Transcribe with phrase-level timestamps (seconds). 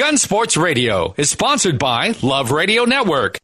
[0.00, 3.36] Gun Sports Radio is sponsored by Love Radio Network.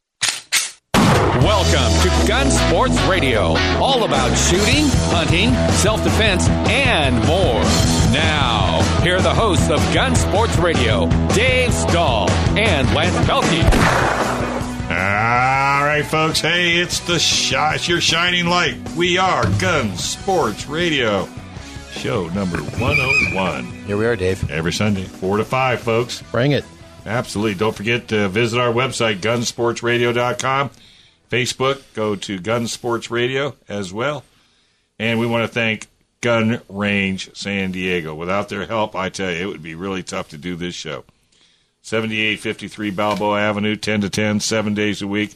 [0.95, 7.63] Welcome to Gun Sports Radio, all about shooting, hunting, self defense, and more.
[8.11, 13.63] Now, here are the hosts of Gun Sports Radio, Dave Stahl and Lance Pelkey.
[14.89, 16.41] All right, folks.
[16.41, 17.75] Hey, it's the shot.
[17.75, 18.77] It's your shining light.
[18.97, 21.29] We are Gun Sports Radio,
[21.97, 23.65] show number 101.
[23.87, 24.51] Here we are, Dave.
[24.51, 26.23] Every Sunday, 4 to 5, folks.
[26.31, 26.65] Bring it.
[27.07, 27.55] Absolutely.
[27.55, 30.71] Don't forget to visit our website, gunsportsradio.com.
[31.31, 34.25] Facebook, go to Gun Sports Radio as well.
[34.99, 35.87] And we want to thank
[36.21, 38.15] Gun Range San Diego.
[38.15, 41.05] Without their help, I tell you, it would be really tough to do this show.
[41.83, 45.35] 7853 Balboa Avenue, 10 to 10, seven days a week.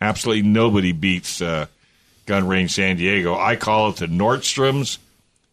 [0.00, 1.66] Absolutely nobody beats uh,
[2.26, 3.34] Gun Range San Diego.
[3.34, 4.98] I call it the Nordstrom's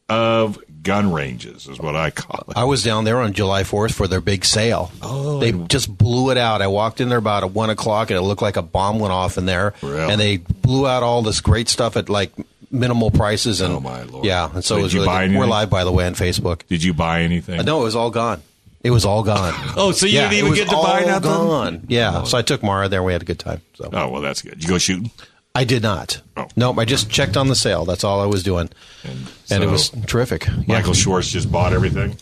[0.10, 2.58] of gun ranges, is what I call it.
[2.58, 4.92] I was down there on July 4th for their big sale.
[5.02, 5.40] Oh.
[5.40, 6.62] They just blew it out.
[6.62, 9.14] I walked in there about at 1 o'clock and it looked like a bomb went
[9.14, 9.74] off in there.
[9.82, 10.12] Really?
[10.12, 12.32] And they blew out all this great stuff at like
[12.70, 13.62] minimal prices.
[13.62, 14.26] And, Oh, my Lord.
[14.26, 14.50] Yeah.
[14.54, 15.08] And so, it was really.
[15.08, 16.68] We're live, by the way, on Facebook.
[16.68, 17.60] Did you buy anything?
[17.60, 18.42] Uh, no, it was all gone.
[18.84, 19.54] It was all gone.
[19.78, 21.22] Oh, so you yeah, didn't even get to buy nothing?
[21.32, 21.84] gone.
[21.88, 22.24] Yeah.
[22.24, 23.62] So I took Mara there and we had a good time.
[23.76, 24.62] So Oh, well, that's good.
[24.62, 25.10] You go shooting?
[25.56, 26.22] I did not.
[26.36, 26.48] Oh.
[26.56, 26.80] Nope.
[26.80, 27.86] I just checked on the sale.
[27.86, 28.70] That's all I was doing.
[29.04, 30.48] And, And it was terrific.
[30.48, 30.54] Yeah.
[30.68, 32.18] Michael Schwartz just bought everything.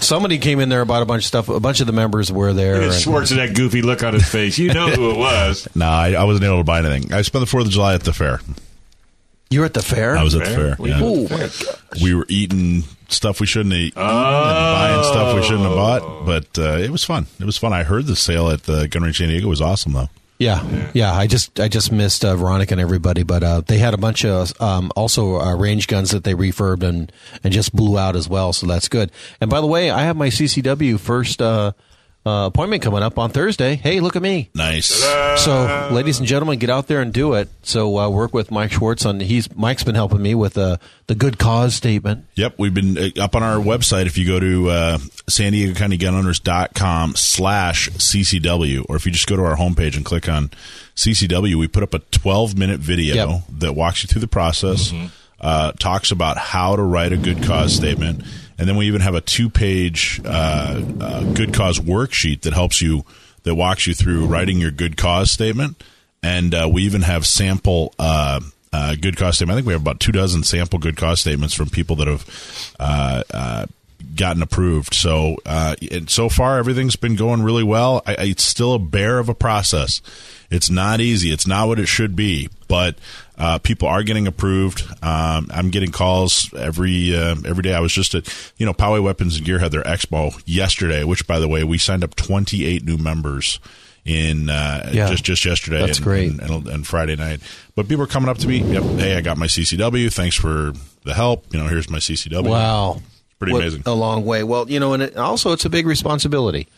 [0.00, 1.48] Somebody came in there bought a bunch of stuff.
[1.48, 2.76] A bunch of the members were there.
[2.76, 4.58] And and- Schwartz and that goofy look on his face.
[4.58, 5.66] You know who it was.
[5.74, 7.12] No, I, I wasn't able to buy anything.
[7.12, 8.40] I spent the Fourth of July at the fair.
[9.48, 10.16] You were at the fair?
[10.16, 10.56] I was at the Fair?
[10.56, 10.74] fair.
[10.76, 11.00] What yeah.
[11.02, 11.74] Oh, my fair?
[12.02, 16.24] We were eating stuff we shouldn't eat and buying stuff we shouldn't have bought.
[16.24, 17.26] But uh, it was fun.
[17.40, 17.72] It was fun.
[17.72, 20.08] I heard the sale at the Gun Range San Diego was awesome, though.
[20.40, 21.12] Yeah, yeah.
[21.12, 24.24] I just I just missed uh, Veronica and everybody, but uh, they had a bunch
[24.24, 27.12] of um, also uh, range guns that they refurbed and
[27.44, 28.54] and just blew out as well.
[28.54, 29.12] So that's good.
[29.42, 31.42] And by the way, I have my CCW first
[32.26, 33.76] uh, appointment coming up on Thursday.
[33.76, 34.50] Hey, look at me.
[34.54, 34.86] Nice.
[35.42, 37.48] So, ladies and gentlemen, get out there and do it.
[37.62, 39.20] So, uh, work with Mike Schwartz on.
[39.20, 42.26] He's Mike's been helping me with uh, the good cause statement.
[42.34, 44.06] Yep, we've been uh, up on our website.
[44.06, 49.26] If you go to uh, San Diego County Gunowners.com slash CCW, or if you just
[49.26, 50.50] go to our homepage and click on
[50.96, 53.42] CCW, we put up a 12 minute video Yep.
[53.60, 54.92] that walks you through the process,
[55.40, 58.22] uh, talks about how to write a good cause statement,
[58.60, 62.82] and then we even have a two page uh, uh, good cause worksheet that helps
[62.82, 63.06] you,
[63.44, 65.82] that walks you through writing your good cause statement.
[66.22, 69.54] And uh, we even have sample uh, uh, good cause statement.
[69.54, 72.76] I think we have about two dozen sample good cause statements from people that have
[72.78, 73.64] uh,
[74.14, 74.92] gotten approved.
[74.92, 75.36] So,
[76.06, 78.02] so far everything's been going really well.
[78.06, 80.02] I, it's still a bear of a process.
[80.50, 81.30] It's not easy.
[81.30, 82.96] It's not what it should be, but
[83.40, 84.82] uh, people are getting approved.
[85.02, 87.72] Um, I'm getting calls every uh, every day.
[87.72, 88.28] I was just at
[88.58, 91.78] you know Poway Weapons and Gear had their expo yesterday, which by the way we
[91.78, 93.58] signed up 28 new members
[94.04, 95.08] in uh, Yeah.
[95.08, 95.78] just just yesterday.
[95.80, 96.30] That's and, great.
[96.32, 97.40] And, and, and Friday night.
[97.74, 98.58] But people are coming up to me.
[98.58, 100.12] Yep, hey, I got my CCW.
[100.12, 100.72] Thanks for
[101.04, 101.46] the help.
[101.52, 102.46] You know, here's my CCW.
[102.46, 103.00] Wow,
[103.38, 103.84] Pretty What amazing.
[103.86, 104.44] A long way.
[104.44, 106.68] Well, you know, and it, also it's a big responsibility.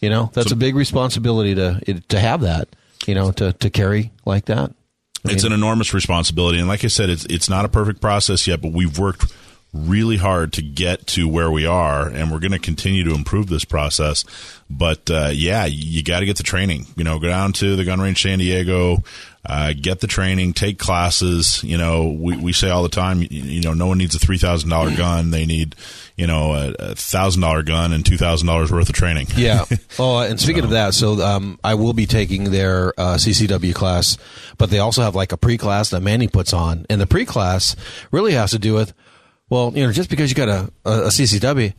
[0.00, 2.68] You know, that's a big responsibility to to have that.
[3.06, 4.72] You know, to to carry like that.
[5.26, 8.00] I it's mean- an enormous responsibility, and like I said, it's it's not a perfect
[8.00, 9.32] process yet, but we've worked
[9.72, 13.48] really hard to get to where we are, and we're going to continue to improve
[13.48, 14.24] this process.
[14.68, 16.86] But uh, yeah, you got to get the training.
[16.96, 19.04] You know, go down to the gun range San Diego,
[19.44, 21.62] uh, get the training, take classes.
[21.62, 24.18] You know, we we say all the time, you, you know, no one needs a
[24.18, 25.76] three thousand dollar gun; they need
[26.20, 29.26] you know a thousand dollar gun and two thousand dollars worth of training.
[29.36, 29.64] Yeah.
[29.98, 34.16] Oh, and speaking of that, so um, I will be taking their uh, CCW class,
[34.56, 37.76] but they also have like a pre-class that Manny puts on, and the pre-class
[38.10, 38.94] really has to do with,
[39.50, 41.74] well, you know, just because you got a, a, a CCW,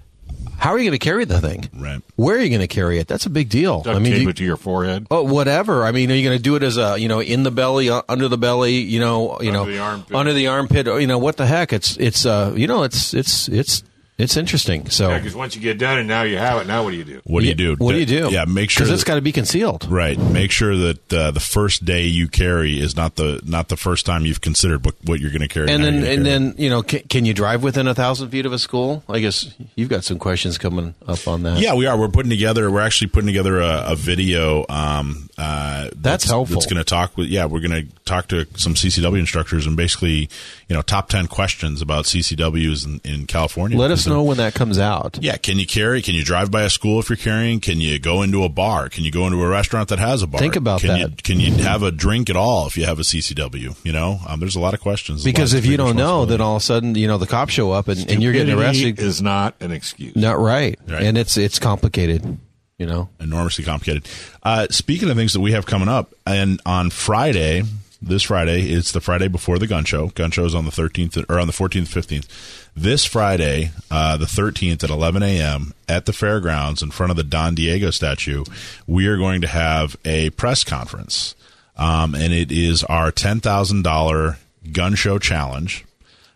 [0.57, 1.69] how are you going to carry the thing?
[1.73, 2.01] Right.
[2.15, 3.07] Where are you going to carry it?
[3.07, 3.81] That's a big deal.
[3.81, 5.07] Duct I mean, tape you- it to your forehead.
[5.09, 5.83] Oh, whatever.
[5.83, 7.89] I mean, are you going to do it as a, you know, in the belly,
[7.89, 10.15] uh, under the belly, you know, you know, the armpit.
[10.15, 11.73] under the armpit, you know, what the heck?
[11.73, 13.83] It's, it's, uh, you know, it's, it's, it's,
[14.21, 14.89] it's interesting.
[14.89, 16.97] So, Yeah, because once you get done and now you have it, now what do
[16.97, 17.21] you do?
[17.23, 17.75] What do you do?
[17.77, 18.29] What do you do?
[18.31, 19.87] Yeah, make sure because it's that- got to be concealed.
[19.89, 20.17] Right.
[20.17, 24.05] Make sure that uh, the first day you carry is not the not the first
[24.05, 25.69] time you've considered what, what you're going to carry.
[25.69, 26.23] And then, you're and carry.
[26.23, 29.03] then, you know, can, can you drive within a thousand feet of a school?
[29.09, 31.59] I guess you've got some questions coming up on that.
[31.59, 31.97] yeah, we are.
[31.97, 32.69] We're putting together.
[32.69, 34.65] We're actually putting together a, a video.
[34.69, 36.55] Um, uh, that's, helpful.
[36.55, 37.27] That's going to talk with.
[37.27, 40.29] Yeah, we're going to talk to some CCW instructors and basically,
[40.67, 43.77] you know, top ten questions about CCWs in, in California.
[43.77, 45.17] Let us Because know when that comes out.
[45.21, 46.01] Yeah, can you carry?
[46.01, 47.59] Can you drive by a school if you're carrying?
[47.59, 48.89] Can you go into a bar?
[48.89, 50.39] Can you go into a restaurant that has a bar?
[50.39, 50.99] Think about can that.
[50.99, 53.75] You, can you have a drink at all if you have a CCW?
[53.83, 55.23] You know, um, there's a lot of questions.
[55.23, 57.17] There's a lot Because if you don't know, then all of a sudden, you know,
[57.17, 58.99] the cops show up and, and you're getting arrested.
[58.99, 60.15] is not an excuse.
[60.15, 60.79] Not right.
[60.87, 61.03] Right.
[61.03, 62.37] And it's, it's complicated.
[62.77, 64.07] You know, enormously complicated.
[64.41, 67.61] Uh, speaking of things that we have coming up, and on Friday,
[68.01, 70.07] this Friday, it's the Friday before the gun show.
[70.07, 72.60] Gun show is on the 13th or on the 14th, 15th.
[72.75, 75.73] This Friday, uh, the 13th at 11 a.m.
[75.89, 78.45] at the fairgrounds in front of the Don Diego statue,
[78.87, 81.35] we are going to have a press conference.
[81.75, 84.37] Um, and it is our $10,000
[84.71, 85.85] gun show challenge.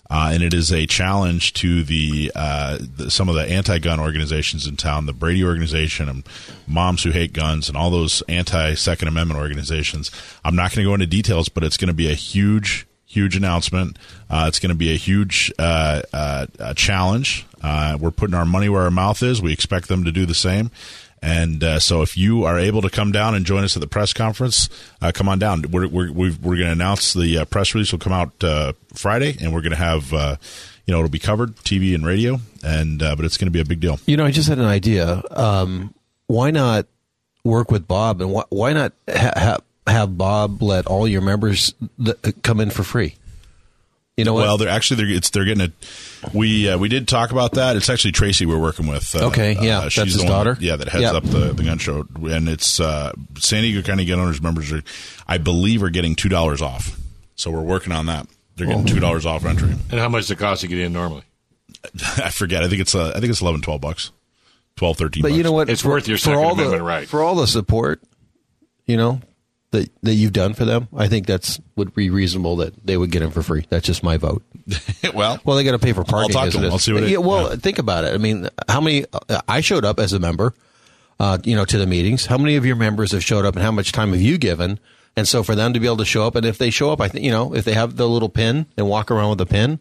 [0.10, 4.68] Uh, and it is a challenge to the, uh, the, some of the anti-gun organizations
[4.68, 6.28] in town, the Brady organization and
[6.68, 10.12] Moms Who Hate Guns, and all those anti-Second Amendment organizations.
[10.44, 12.86] I'm not going to go into details, but it's going to be a huge,
[13.16, 13.98] huge announcement.
[14.30, 17.46] Uh, it's going to be a huge uh, uh, challenge.
[17.62, 19.42] Uh, we're putting our money where our mouth is.
[19.42, 20.70] We expect them to do the same.
[21.22, 23.88] And uh, so, if you are able to come down and join us at the
[23.88, 24.70] press conference,
[25.02, 25.64] uh, come on down.
[25.72, 29.36] We're we're, we're going to announce the uh, press release will come out uh, Friday,
[29.42, 30.36] and we're going to have uh,
[30.86, 33.60] you know it'll be covered TV and radio, and uh, but it's going to be
[33.62, 34.00] a big deal.
[34.06, 35.24] You know, I just had an idea.
[35.32, 35.96] Um,
[36.28, 36.86] why not
[37.44, 41.74] work with Bob, and why, why not ha- have Bob let all your members
[42.04, 43.16] th- come in for free?
[44.18, 44.44] You know what?
[44.44, 45.72] Well, they're actually they're it's they're getting it.
[46.34, 47.76] We uh, we did talk about that.
[47.76, 49.14] It's actually Tracy we're working with.
[49.14, 50.58] Uh, Okay, yeah, uh, that's she's his the one- daughter?
[50.62, 51.14] yeah, that heads Yep.
[51.16, 54.84] up the, the gun show, and it's uh, San Diego County gun owners members are,
[55.28, 56.98] I believe, are getting two dollars off.
[57.36, 58.28] So we're working on that.
[58.56, 59.72] They're getting two dollars off entry.
[59.92, 61.24] And how much does it cost to get in normally?
[62.18, 62.64] I forget.
[62.64, 64.12] I think it's uh, I think it's 11, 12 bucks,
[64.78, 65.38] 12, 13 but bucks.
[65.38, 65.70] you know what?
[65.70, 67.06] It's worth your Second all Amendment the, right.
[67.06, 68.02] For all the support,
[68.86, 69.20] you know,
[69.76, 73.12] that that you've done for them, I think that's would be reasonable that they would
[73.12, 73.66] get them for free.
[73.70, 74.44] That's just my vote.
[75.14, 76.36] well, Well, they got to pay for parking.
[76.36, 76.68] I'll talk to it them.
[76.68, 76.72] is.
[76.74, 77.56] I'll see what it- well, yeah.
[77.56, 78.14] think about it.
[78.14, 79.06] I mean, how many?
[79.30, 80.54] Uh, I showed up as a member,
[81.20, 82.26] uh, you know, to the meetings.
[82.26, 84.80] How many of your members have showed up, and how much time have you given?
[85.18, 87.00] And so, for them to be able to show up, and if they show up,
[87.00, 89.46] I think you know, if they have the little pin and walk around with the
[89.46, 89.80] pin,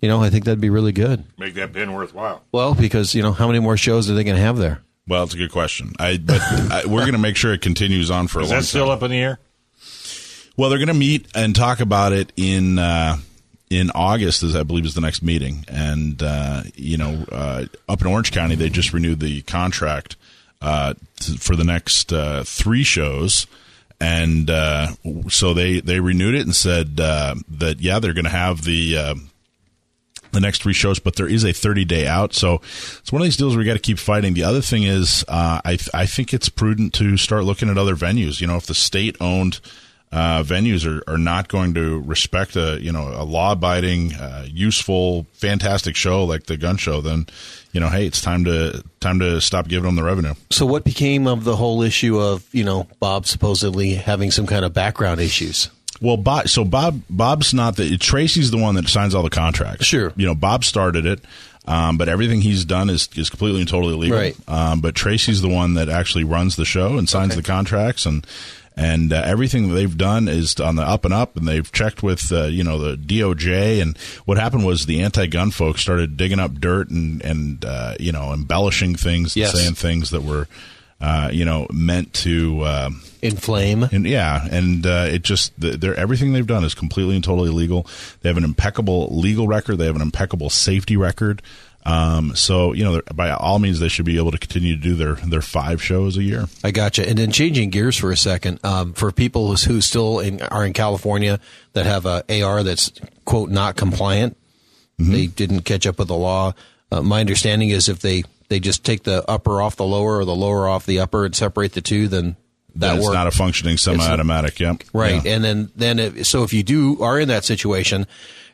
[0.00, 1.24] you know, I think that'd be really good.
[1.38, 2.42] Make that pin worthwhile.
[2.50, 4.80] Well, because you know, how many more shows are they going to have there?
[5.12, 5.92] Well, it's a good question.
[5.98, 8.56] I but I, we're going to make sure it continues on for a long.
[8.56, 8.96] Is that still time.
[8.96, 9.38] up in the air?
[10.56, 13.18] Well, they're going to meet and talk about it in uh,
[13.68, 15.66] in August, as I believe is the next meeting.
[15.68, 20.16] And uh, you know, uh, up in Orange County, they just renewed the contract
[20.62, 23.46] uh, t- for the next uh, three shows.
[24.00, 24.92] And uh,
[25.28, 28.96] so they, they renewed it and said uh, that yeah they're going to have the
[28.96, 29.14] uh,
[30.32, 32.34] the next three shows, but there is a 30 day out.
[32.34, 32.56] So
[32.98, 34.34] it's one of these deals where you got to keep fighting.
[34.34, 37.78] The other thing is, uh, I, th- I think it's prudent to start looking at
[37.78, 38.40] other venues.
[38.40, 39.60] You know, if the state owned
[40.10, 44.46] uh, venues are, are not going to respect a, you know, a law abiding, uh,
[44.46, 47.26] useful, fantastic show like the gun show, then,
[47.72, 50.34] you know, hey, it's time to, time to stop giving them the revenue.
[50.50, 54.64] So, what became of the whole issue of you know Bob supposedly having some kind
[54.64, 55.70] of background issues?
[56.02, 59.86] Well, Bob, so Bob, Bob's not the Tracy's the one that signs all the contracts.
[59.86, 60.12] Sure.
[60.16, 61.20] you know Bob started it,
[61.66, 64.18] um, but everything he's done is is completely and totally legal.
[64.18, 64.36] Right.
[64.48, 67.40] Um, but Tracy's the one that actually runs the show and signs Okay.
[67.40, 68.26] the contracts and.
[68.74, 72.02] And uh, everything that they've done is on the up and up, and they've checked
[72.02, 73.82] with uh, you know the DOJ.
[73.82, 78.12] And what happened was the anti-gun folks started digging up dirt and and uh, you
[78.12, 79.52] know embellishing things, Yes.
[79.52, 80.48] and saying things that were
[81.02, 83.82] uh, you know meant to um, Inflame.
[83.82, 87.86] and yeah, and uh, it just they're everything they've done is completely and totally legal.
[88.20, 89.76] They have an impeccable legal record.
[89.76, 91.42] They have an impeccable safety record.
[91.84, 94.94] Um, so you know, by all means, they should be able to continue to do
[94.94, 96.46] their their five shows a year.
[96.62, 97.06] I gotcha.
[97.08, 100.72] And then changing gears for a second, um, for people who still in, are in
[100.72, 101.40] California
[101.72, 102.92] that have a AR that's
[103.24, 104.36] quote not compliant,
[104.98, 106.54] they didn't catch up with the law.
[106.92, 110.24] Uh, my understanding is if they they just take the upper off the lower or
[110.24, 112.36] the lower off the upper and separate the two, then
[112.74, 113.14] that That's works.
[113.14, 114.60] not a functioning semi-automatic.
[114.60, 114.84] Yep.
[114.92, 115.24] Right.
[115.24, 115.34] Yeah.
[115.34, 118.06] And then, then if, so if you do are in that situation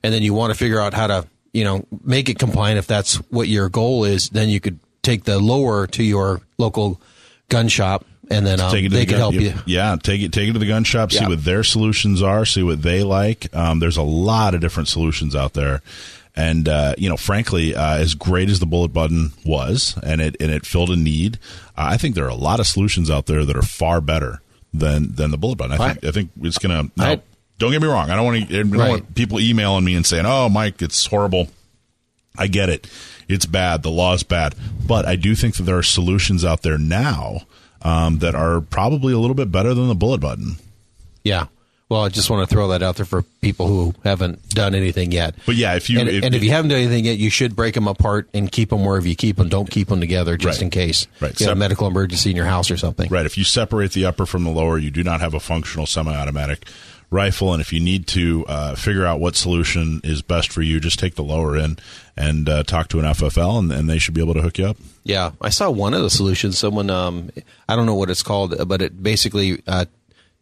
[0.02, 2.86] and then you want to figure out how to, you know, make it compliant, if
[2.86, 7.00] that's what your goal is, then you could take the lower to your local
[7.48, 9.54] gun shop and then um, Take it to they the can gun, help you.
[9.66, 11.12] Yeah, take it take it to the gun shop.
[11.12, 11.28] See Yeah.
[11.28, 12.44] what their solutions are.
[12.44, 13.54] See what they like.
[13.54, 15.82] Um, there's a lot of different solutions out there,
[16.36, 20.36] and uh, you know, frankly, uh, as great as the bullet button was, and it
[20.40, 21.38] and it filled a need,
[21.76, 24.40] uh, I think there are a lot of solutions out there that are far better
[24.74, 25.72] than than the bullet button.
[25.80, 26.90] I think I, think it's gonna.
[26.98, 27.20] I-
[27.58, 28.08] don't get me wrong.
[28.08, 28.56] I don't want to.
[28.58, 28.88] I Right.
[28.90, 31.48] want people emailing me and saying, "Oh, Mike, it's horrible."
[32.38, 32.86] I get it.
[33.26, 33.82] It's bad.
[33.82, 34.54] The law is bad.
[34.86, 37.40] But I do think that there are solutions out there now
[37.82, 40.56] um, that are probably a little bit better than the bullet button.
[41.24, 41.46] Yeah.
[41.88, 45.10] Well, I just want to throw that out there for people who haven't done anything
[45.10, 45.34] yet.
[45.46, 47.56] But yeah, if you and, if, and if you haven't done anything yet, you should
[47.56, 49.48] break them apart and keep them wherever you keep them.
[49.48, 50.64] Don't keep them together just Right.
[50.64, 51.38] in case Right.
[51.40, 53.08] you have a medical emergency in your house or something.
[53.10, 55.86] right, if you separate the upper from the lower, you do not have a functional
[55.86, 56.66] semi-automatic
[57.10, 60.80] rifle, and if you need to uh, figure out what solution is best for you,
[60.80, 61.80] just take the lower end
[62.16, 64.66] and uh, talk to an FFL, and, and, they should be able to hook you
[64.66, 64.76] up.
[65.04, 66.58] Yeah, I saw one of the solutions.
[66.58, 67.30] Someone, um,
[67.68, 69.86] I don't know what it's called, but it basically uh,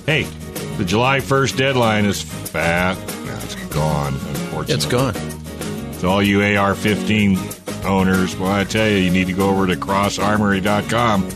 [0.05, 0.23] Hey,
[0.77, 2.99] the July 1st deadline is fast.
[3.25, 4.75] No, it's gone, unfortunately.
[4.75, 5.15] It's gone.
[5.93, 9.75] So all you AR-15 owners, well, I tell you, you need to go over to
[9.75, 11.29] crossarmory.com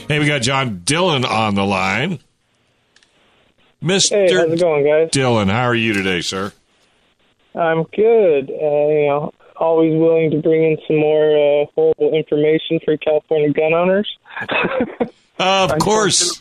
[0.08, 2.18] Hey, we got John Dillon on the line.
[3.82, 4.10] Mr.
[4.10, 5.10] Hey, how's it going, guys?
[5.10, 6.52] Dillon, how are you today, sir?
[7.54, 8.50] I'm good.
[8.50, 13.52] Uh, you know, always willing to bring in some more uh, horrible information for California
[13.52, 14.08] gun owners.
[15.42, 16.40] Of course.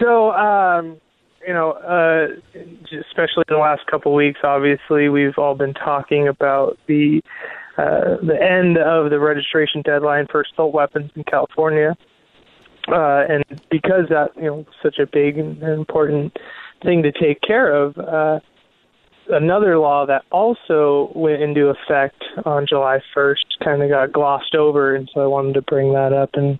[0.00, 1.00] So, um,
[1.46, 6.28] you know, uh, especially in the last couple of weeks, obviously, we've all been talking
[6.28, 7.22] about the
[7.78, 11.96] uh, the end of the registration deadline for assault weapons in California.
[12.88, 16.36] Uh, and because that, you know, such a big and important
[16.82, 18.40] thing to take care of, uh,
[19.32, 24.94] another law that also went into effect on July 1st kind of got glossed over,
[24.94, 26.58] and so I wanted to bring that up and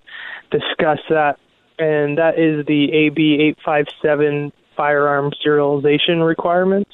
[0.51, 1.39] discuss that.
[1.79, 6.91] And that is the AB 857 firearm serialization requirements.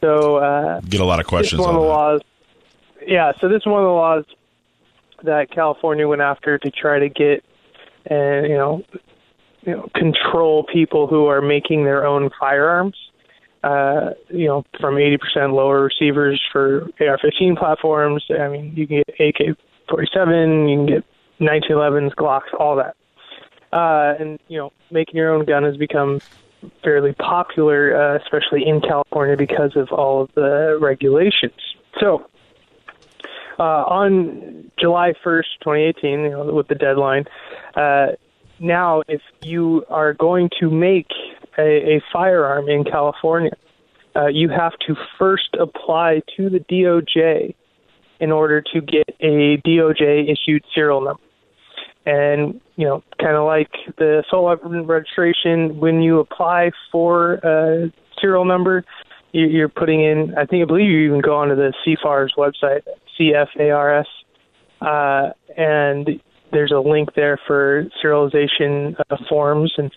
[0.00, 1.94] So, uh, Get a lot of questions one on of the that.
[1.94, 2.20] laws.
[3.06, 4.24] Yeah, so this is one of the laws
[5.24, 7.44] that California went after to try to get
[8.06, 8.82] and you know,
[9.62, 12.96] you know, control people who are making their own firearms.
[13.62, 18.24] Uh, you know, from 80% lower receivers for AR-15 platforms.
[18.36, 21.04] I mean, you can get AK-47, you can get
[21.40, 22.96] 1911s, Glocks, all that.
[23.72, 26.20] Uh, and you know, making your own gun has become
[26.82, 31.58] fairly popular, uh, especially in California because of all of the regulations.
[32.00, 32.26] So,
[33.58, 37.24] uh, on July 1st, 2018, you know, with the deadline,
[37.74, 38.08] uh,
[38.58, 41.08] now if you are going to make
[41.58, 43.52] a, a firearm in California,
[44.14, 47.54] uh, you have to first apply to the DOJ
[48.20, 51.22] in order to get a DOJ issued serial number.
[52.04, 57.92] And, you know, kind of like the assault weapon registration, when you apply for a
[58.20, 58.84] serial number,
[59.32, 62.82] you- you're putting in, I think, I believe you even go onto the CFARS website,
[63.18, 64.06] CFARS,
[64.80, 66.20] uh, and
[66.52, 69.90] there's a link there for serialization uh, forms, and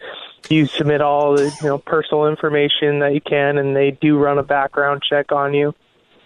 [0.49, 4.37] you submit all the you know personal information that you can, and they do run
[4.37, 5.73] a background check on you.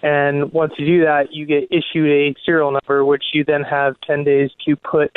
[0.02, 3.96] And once you do that, you get issued a serial number, which you then have
[4.08, 5.12] 10 days to put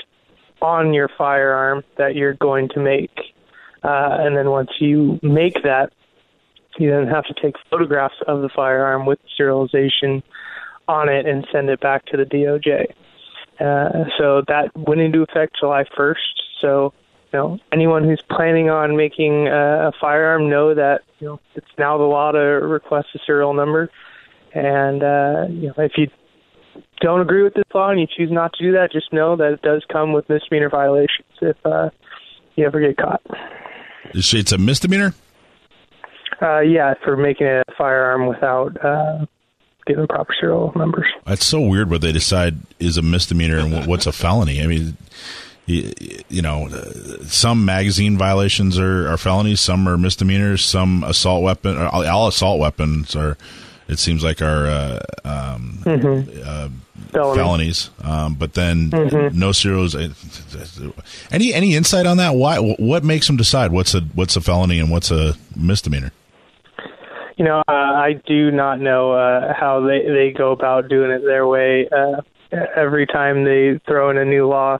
[0.61, 3.17] on your firearm that you're going to make.
[3.85, 5.93] Uh, and then once you make that,
[6.79, 10.23] you then have to take photographs of the firearm with serialization
[10.89, 12.93] on it and send it back to the DOJ.
[13.61, 16.15] Uh, so that went into effect July 1st.
[16.61, 16.93] So,
[17.33, 21.67] you know, anyone who's planning on making uh, a firearm know that you know it's
[21.79, 23.91] now the law to request a serial number.
[24.55, 26.09] And uh, you know, if you
[27.01, 29.53] don't agree with this law and you choose not to do that, just know that
[29.53, 31.91] it does come with misdemeanor violations if uh,
[32.57, 33.23] you ever get caught.
[34.15, 35.15] It's, it's a misdemeanor.
[36.41, 39.25] Uh, yeah, for making a firearm without uh,
[39.87, 41.07] getting proper serial numbers.
[41.25, 41.89] That's so weird.
[41.89, 44.61] What they decide is a misdemeanor and what's a felony.
[44.61, 44.97] I mean,
[45.67, 45.93] you,
[46.29, 51.77] you know, uh, some magazine violations are, are felonies, some are misdemeanors, some assault weapon,
[51.77, 53.37] or all assault weapons are
[53.89, 56.69] it seems like are uh, um, uh,
[57.13, 57.37] Felony.
[57.37, 57.91] felonies.
[58.03, 58.91] Um, but then
[59.35, 59.95] no serials.
[59.95, 60.09] uh,
[61.31, 62.35] Any any insight on that?
[62.35, 62.59] Why?
[62.59, 66.13] What makes them decide what's a what's a felony and what's a misdemeanor?
[67.37, 71.23] You know, uh, I do not know uh, how they they go about doing it
[71.25, 71.89] their way.
[71.89, 72.23] Uh,
[72.77, 74.79] every time they throw in a new law,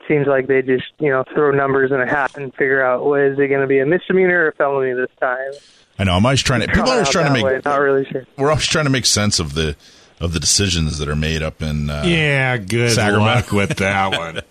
[0.00, 3.04] it seems like they just you know throw numbers in a hat and figure out
[3.04, 5.52] well, is it going to be a misdemeanor or a felony this time.
[5.98, 6.12] I know.
[6.14, 6.66] I'm always trying to.
[6.66, 7.44] People are always trying to make.
[7.44, 8.24] way, not really sure.
[8.36, 9.76] We're always trying to make sense of the
[10.20, 11.88] of the decisions that are made up in.
[11.90, 13.24] Uh, Yeah, good Sacramento.
[13.24, 14.40] luck with that one.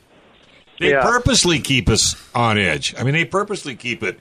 [0.78, 1.04] They Yeah.
[1.04, 2.94] purposely keep us on edge.
[3.00, 4.20] I mean, they purposely keep it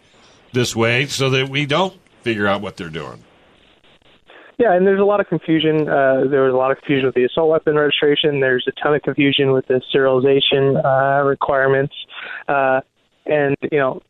[0.52, 3.24] this way so that we don't figure out what they're doing.
[4.58, 5.88] Yeah, and there's a lot of confusion.
[5.88, 8.40] Uh, there was a lot of confusion with the assault weapon registration.
[8.40, 11.94] There's a ton of confusion with the serialization uh, requirements,
[12.46, 12.80] uh,
[13.26, 14.00] and you know,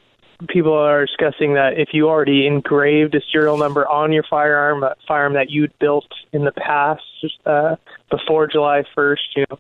[0.49, 4.95] people are discussing that if you already engraved a serial number on your firearm, a
[5.07, 7.03] firearm that you'd built in the past
[7.47, 7.77] uh,
[8.11, 9.59] before July 1st, you know.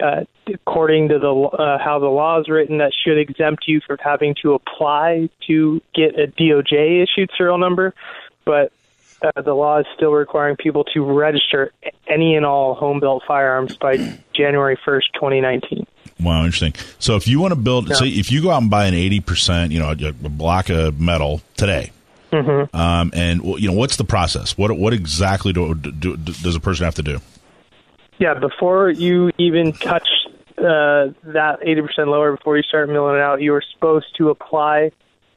[0.00, 3.98] Uh, according to the uh, how the law is written, that should exempt you from
[4.02, 7.92] having to apply to get a DOJ issued serial number.
[8.46, 8.72] But
[9.22, 11.72] uh, the law is still requiring people to register
[12.08, 13.96] any and all home built firearms by
[14.34, 15.86] January 1st, 2019.
[16.20, 16.74] Wow, interesting.
[16.98, 19.20] So if you want to build, so if you go out and buy an eighty
[19.20, 21.92] percent, you know, a a block of metal today,
[22.32, 22.76] Mm-hmm.
[22.76, 24.56] um, and you know, what's the process?
[24.56, 27.20] What what exactly do, do, does a person have to do?
[28.18, 30.06] Yeah, before you even touch
[30.58, 34.92] uh, that 80% lower, before you start milling it out, you are supposed to apply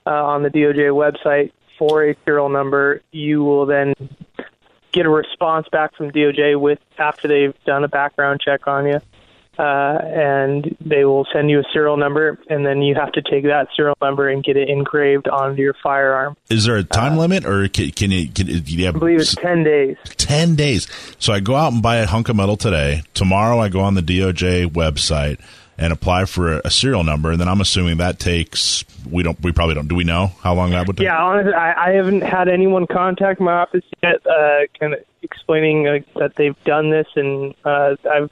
[0.06, 1.52] uh, on the DOJ website
[1.88, 3.02] for a serial number.
[3.12, 3.94] You will then
[4.92, 9.00] get a response back from DOJ with after they've done a background check on you.
[9.60, 13.44] Uh, and they will send you a serial number, and then you have to take
[13.44, 16.36] that serial number and get it engraved onto your firearm.
[16.50, 19.20] Is there a time limit, or can, can you can, you have Uh, I believe
[19.20, 19.98] it's 10 days.
[20.18, 20.88] 10 days.
[21.20, 23.04] So I go out and buy a hunk of metal today.
[23.14, 25.40] Tomorrow I go on the DOJ website
[25.78, 27.32] and apply for a, serial number.
[27.32, 30.54] And then I'm assuming that takes, we don't, we probably don't, do we know how
[30.54, 31.06] long that would take?
[31.06, 35.88] Yeah, honestly, I, I haven't had anyone contact my office yet, uh, kind of explaining
[35.88, 38.30] uh, that they've done this, and uh, I've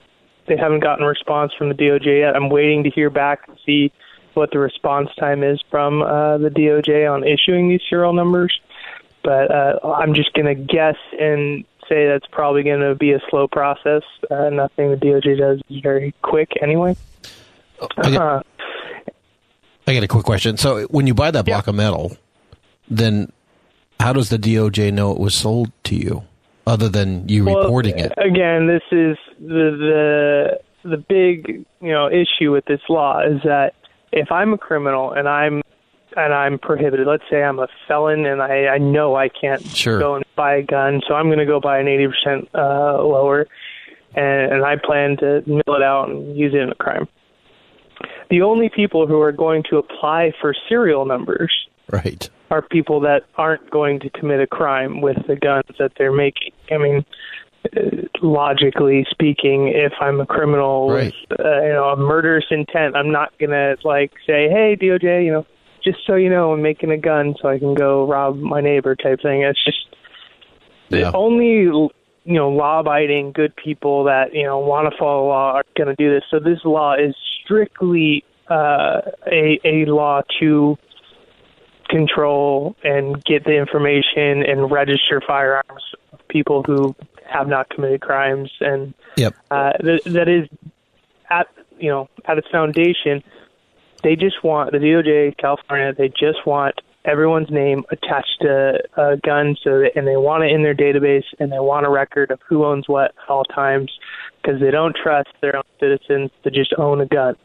[0.48, 2.36] they haven't gotten a response from the DOJ yet.
[2.36, 3.92] I'm waiting to hear back and see
[4.34, 8.60] what the response time is from uh, the DOJ on issuing these serial numbers.
[9.24, 13.20] But uh, I'm just going to guess and say that's probably going to be a
[13.30, 14.04] slow process.
[14.30, 16.96] Uh, nothing the DOJ does is very quick anyway.
[17.98, 18.42] I got, Uh,
[19.88, 20.58] I got a quick question.
[20.58, 22.16] So when you buy that block of metal,
[22.90, 23.32] then
[24.00, 26.24] how does the DOJ know it was sold to you,
[26.66, 28.14] other than you Well, reporting it?
[28.18, 33.74] Again, this is the the the big you know issue with this law is that
[34.12, 35.61] if I'm a criminal and I'm
[36.18, 40.00] and I'm prohibited, let's say I'm a felon and I I know I can't Sure.
[40.00, 43.48] go and buy a gun, so I'm going to go buy an 80% uh, lower,
[44.16, 47.08] and, and I plan to mill it out and use it in a crime.
[48.30, 51.52] The only people who are going to apply for serial numbers
[51.92, 52.30] Right.
[52.50, 56.54] are people that aren't going to commit a crime with the guns that they're making.
[56.72, 57.06] I mean,
[57.78, 57.80] uh,
[58.22, 61.14] logically speaking, if I'm a criminal Right.
[61.30, 65.32] with uh, you know a murderous intent, I'm not gonna like say, "Hey, DOJ, you
[65.32, 65.46] know,
[65.84, 68.96] just so you know, I'm making a gun so I can go rob my neighbor,"
[68.96, 69.42] type thing.
[69.44, 69.88] It's just
[70.90, 71.12] Yeah.
[71.12, 71.64] the only
[72.24, 75.96] you know law-abiding good people that you know want to follow law are going to
[75.96, 76.24] do this.
[76.30, 80.78] So this law is strictly uh, a a law to
[81.90, 88.52] control and get the information and register firearms of people who have not committed crimes
[88.62, 89.36] and Yep.
[89.52, 90.48] uh, th- that is
[91.30, 91.48] at
[91.80, 93.24] you know at its foundation
[94.04, 99.56] they just want the DOJ California they just want everyone's name attached to a gun
[99.64, 102.40] so that, and they want it in their database and they want a record of
[102.48, 103.92] who owns what at all times
[104.42, 107.36] because they don't trust their own citizens to just own a gun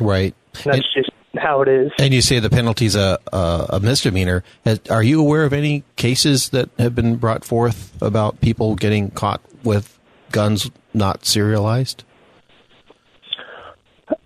[0.00, 0.34] Right.
[0.52, 4.42] that's And, just how it is and you say the penalty's a, a, a misdemeanor.
[4.64, 9.10] Has- Are you aware of any cases that have been brought forth about people getting
[9.10, 9.98] caught with
[10.32, 12.02] guns not serialized?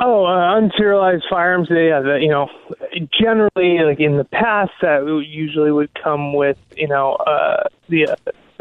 [0.00, 1.68] Oh, uh, unserialized firearms.
[1.68, 2.48] They, uh, the, you know,
[3.20, 8.16] generally, like in the past, that usually would come with, you know, uh, the uh,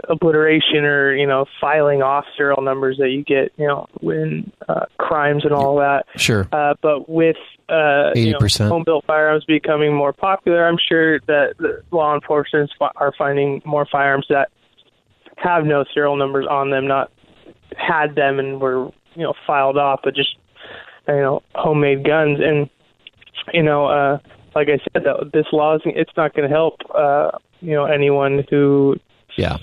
[0.09, 4.85] obliteration or you know filing off serial numbers that you get, you know, when uh,
[4.97, 6.05] crimes and all that.
[6.17, 6.47] Sure.
[6.51, 7.37] Uh, but with
[7.69, 8.69] uh, you know, 80%.
[8.69, 14.27] home-built firearms becoming more popular, I'm sure that the law enforcement are finding more firearms
[14.29, 14.49] that
[15.37, 17.11] have no serial numbers on them, not
[17.75, 20.35] had them and were you know filed off, but just
[21.07, 22.39] you know homemade guns.
[22.41, 22.69] And
[23.53, 24.19] you know, uh,
[24.55, 27.85] like I said, though, this law is it's not going to help uh, you know
[27.85, 28.95] anyone who
[29.35, 29.57] Yeah.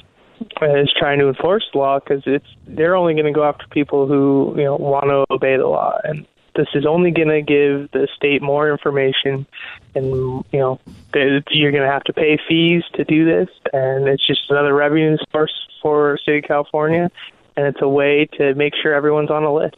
[0.62, 4.06] is trying to enforce the law because it's they're only going to go after people
[4.06, 6.26] who you know want to obey the law, and
[6.56, 9.46] this is only going to give the state more information,
[9.94, 10.80] and you know
[11.14, 15.16] you're going to have to pay fees to do this, and it's just another revenue
[15.32, 15.52] source
[15.82, 17.10] for state of California,
[17.56, 19.76] and it's a way to make sure everyone's on a list.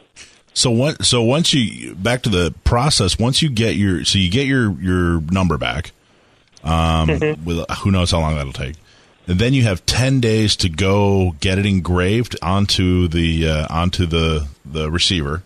[0.57, 1.05] So what?
[1.05, 4.73] So once you back to the process, once you get your so you get your
[4.81, 5.93] your number back,
[6.65, 7.45] um, mm-hmm.
[7.45, 8.77] with who knows how long that'll take.
[9.27, 14.07] And then you have ten days to go get it engraved onto the uh, onto
[14.07, 15.43] the the receiver.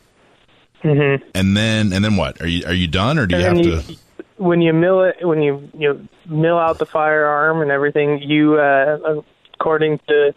[0.85, 1.29] Mm-hmm.
[1.35, 2.41] And then and then what?
[2.41, 3.97] Are you are you done or do you and have you, to?
[4.37, 8.61] When you mill it, when you you know, mill out the firearm and everything, you
[8.61, 9.23] uh,
[9.55, 10.33] according to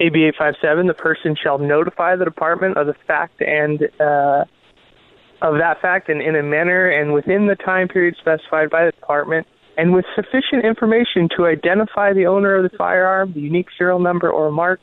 [0.00, 4.44] AB 857, the person shall notify the department of the fact and uh,
[5.42, 8.92] of that fact and in a manner and within the time period specified by the
[8.92, 13.98] department and with sufficient information to identify the owner of the firearm, the unique serial
[13.98, 14.80] number or mark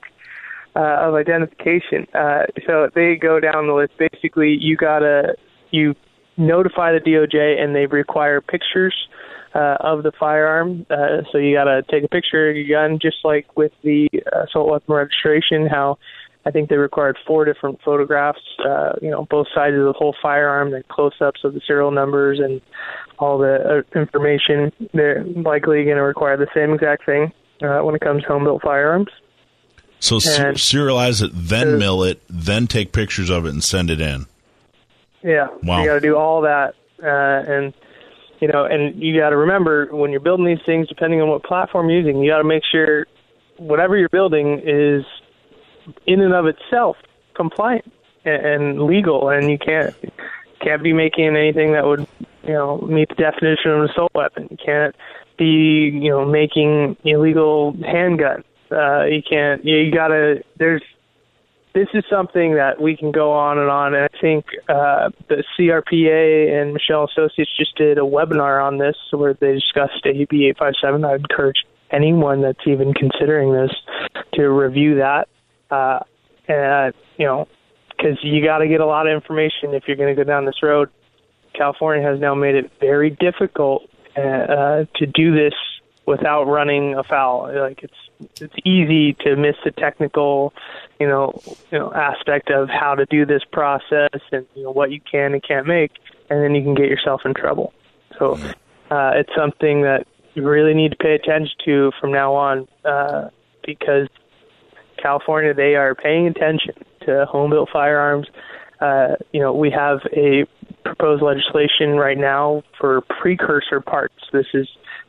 [0.75, 2.07] uh, of identification.
[2.13, 3.93] Uh, so they go down the list.
[3.97, 5.35] Basically, you gotta
[5.71, 5.95] you
[6.37, 8.95] notify the DOJ and they require pictures
[9.53, 10.85] uh, of the firearm.
[10.89, 14.09] Uh, so you got to take a picture of your gun, just like with the
[14.33, 15.67] assault weapon registration.
[15.67, 15.97] How
[16.45, 18.39] I think they required four different photographs.
[18.65, 22.39] Uh, you know, both sides of the whole firearm, then close-ups of the serial numbers
[22.39, 22.61] and
[23.19, 24.71] all the uh, information.
[24.93, 28.61] They're likely going to require the same exact thing uh, when it comes to home-built
[28.61, 29.09] firearms.
[29.99, 33.99] So ser- serialize it, then mill it, then take pictures of it and send it
[33.99, 34.27] in.
[35.23, 35.81] Yeah, wow.
[35.81, 37.73] you got to do all that, uh, and
[38.39, 41.43] you know, and you got to remember when you're building these things, depending on what
[41.43, 43.05] platform you're using, you got to make sure
[43.57, 45.03] whatever you're building is
[46.05, 46.97] in and of itself
[47.33, 47.91] compliant
[48.25, 49.95] and, legal, and you can't
[50.59, 52.07] can't be making anything that would
[52.43, 54.47] you know meet the definition of an assault weapon.
[54.51, 54.95] You can't
[55.37, 58.43] be you know making illegal handguns.
[58.69, 59.63] Uh, you can't.
[59.63, 60.43] You, you gotta.
[60.57, 60.81] There's
[61.77, 63.93] this is something that we can go on and on.
[63.93, 68.95] And I think uh, the CRPA and Michel Associates just did a webinar on this
[69.11, 71.05] where they discussed AB 857.
[71.05, 73.71] I would encourage anyone that's even considering this
[74.33, 75.27] to review that.
[75.69, 75.99] Uh,
[76.47, 77.47] and, you know,
[77.89, 80.45] because you got to get a lot of information if you're going to go down
[80.45, 80.89] this road.
[81.53, 83.83] California has now made it very difficult
[84.17, 85.53] uh, uh, to do this
[86.07, 87.53] without running afoul.
[87.53, 90.53] Like it's it's easy to miss the technical,
[90.99, 91.39] you know,
[91.71, 95.33] you know aspect of how to do this process and you know what you can
[95.33, 95.91] and can't make,
[96.29, 97.73] and then you can get yourself in trouble.
[98.17, 98.39] So
[98.89, 103.29] uh, it's something that you really need to pay attention to from now on uh,
[103.65, 104.07] because
[105.01, 106.73] California they are paying attention
[107.05, 108.27] to home built firearms.
[108.79, 110.45] Uh, you know, we have a
[110.85, 114.15] proposed legislation right now for precursor parts.
[114.31, 114.67] This is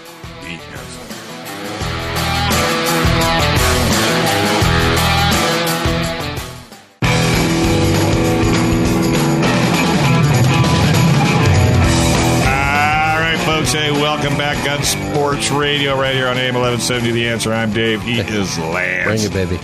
[13.67, 13.85] Folks.
[13.85, 14.63] Hey, welcome back.
[14.65, 17.11] Gun Sports Radio right here on AM 1170.
[17.11, 17.53] The Answer.
[17.53, 18.01] I'm Dave.
[18.01, 19.05] He is Lance.
[19.05, 19.57] Bring it, baby.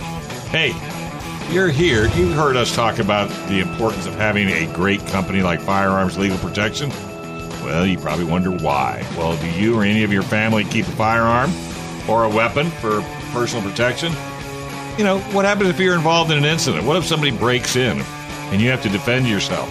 [0.50, 0.74] Hey,
[1.52, 2.06] you're here.
[2.08, 6.38] You heard us talk about the importance of having a great company like Firearms Legal
[6.38, 6.90] Protection.
[7.64, 9.06] Well, you probably wonder why.
[9.16, 11.50] Well, do you or any of your family keep a firearm
[12.08, 13.00] or a weapon for
[13.32, 14.12] personal protection?
[14.98, 16.86] You know, what happens if you're involved in an incident?
[16.86, 18.00] What if somebody breaks in
[18.52, 19.68] and you have to defend yourself?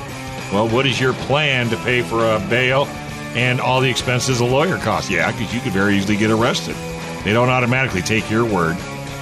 [0.52, 2.88] Well, what is your plan to pay for a bail
[3.36, 5.10] and all the expenses a lawyer costs?
[5.10, 6.76] Yeah, because you could very easily get arrested.
[7.24, 8.78] They don't automatically take your word.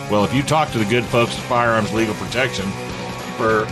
[0.09, 2.69] Well, if you talk to the good folks at Firearms Legal Protection
[3.37, 3.65] for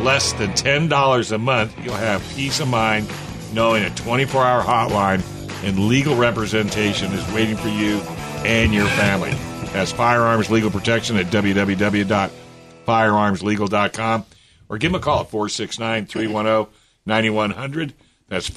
[0.00, 3.10] less than $10 a month, you'll have peace of mind
[3.52, 5.22] knowing a 24 hour hotline
[5.64, 7.98] and legal representation is waiting for you
[8.44, 9.32] and your family.
[9.72, 14.24] That's firearms legal protection at www.firearmslegal.com
[14.68, 16.72] or give them a call at 469 310
[17.06, 17.94] 9100.
[18.28, 18.48] That's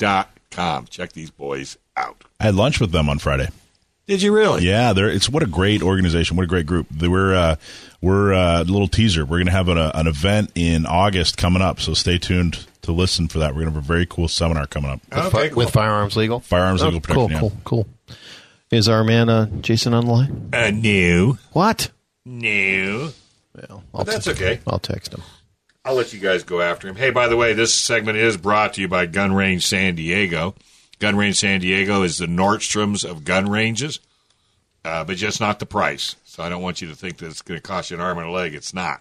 [0.00, 0.86] firearmslegal.com.
[0.86, 2.24] Check these boys out.
[2.38, 3.48] I had lunch with them on Friday.
[4.06, 4.66] Did you really?
[4.66, 6.36] Yeah, they're, it's what a great organization.
[6.36, 6.88] What a great group.
[6.90, 7.56] They we're uh,
[8.00, 9.24] we're uh, a little teaser.
[9.24, 12.66] We're going to have an, uh, an event in August coming up, so stay tuned
[12.82, 13.50] to listen for that.
[13.54, 15.00] We're going to have a very cool seminar coming up.
[15.12, 15.58] Okay, cool.
[15.58, 16.40] with firearms legal.
[16.40, 17.50] Firearms Oh, legal cool, protection.
[17.50, 18.16] cool, cool.
[18.72, 20.48] Is our man uh, Jason on the line?
[20.52, 21.38] Uh, no.
[21.52, 21.90] What?
[22.24, 23.12] New.
[23.54, 24.60] Well, I'll That's te- okay.
[24.66, 25.22] I'll text him.
[25.84, 26.96] I'll let you guys go after him.
[26.96, 30.54] Hey, by the way, this segment is brought to you by Gun Range San Diego.
[30.98, 33.98] Gun Range San Diego is the Nordstroms of gun ranges,
[34.84, 36.16] uh, but just not the price.
[36.26, 38.18] So I don't want you to think that it's going to cost you an arm
[38.18, 38.54] and a leg.
[38.54, 39.00] It's not.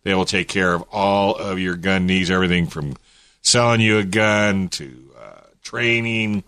[0.05, 2.97] They will take care of all of your gun needs, everything from
[3.41, 5.12] selling you a gun to
[5.63, 6.45] training.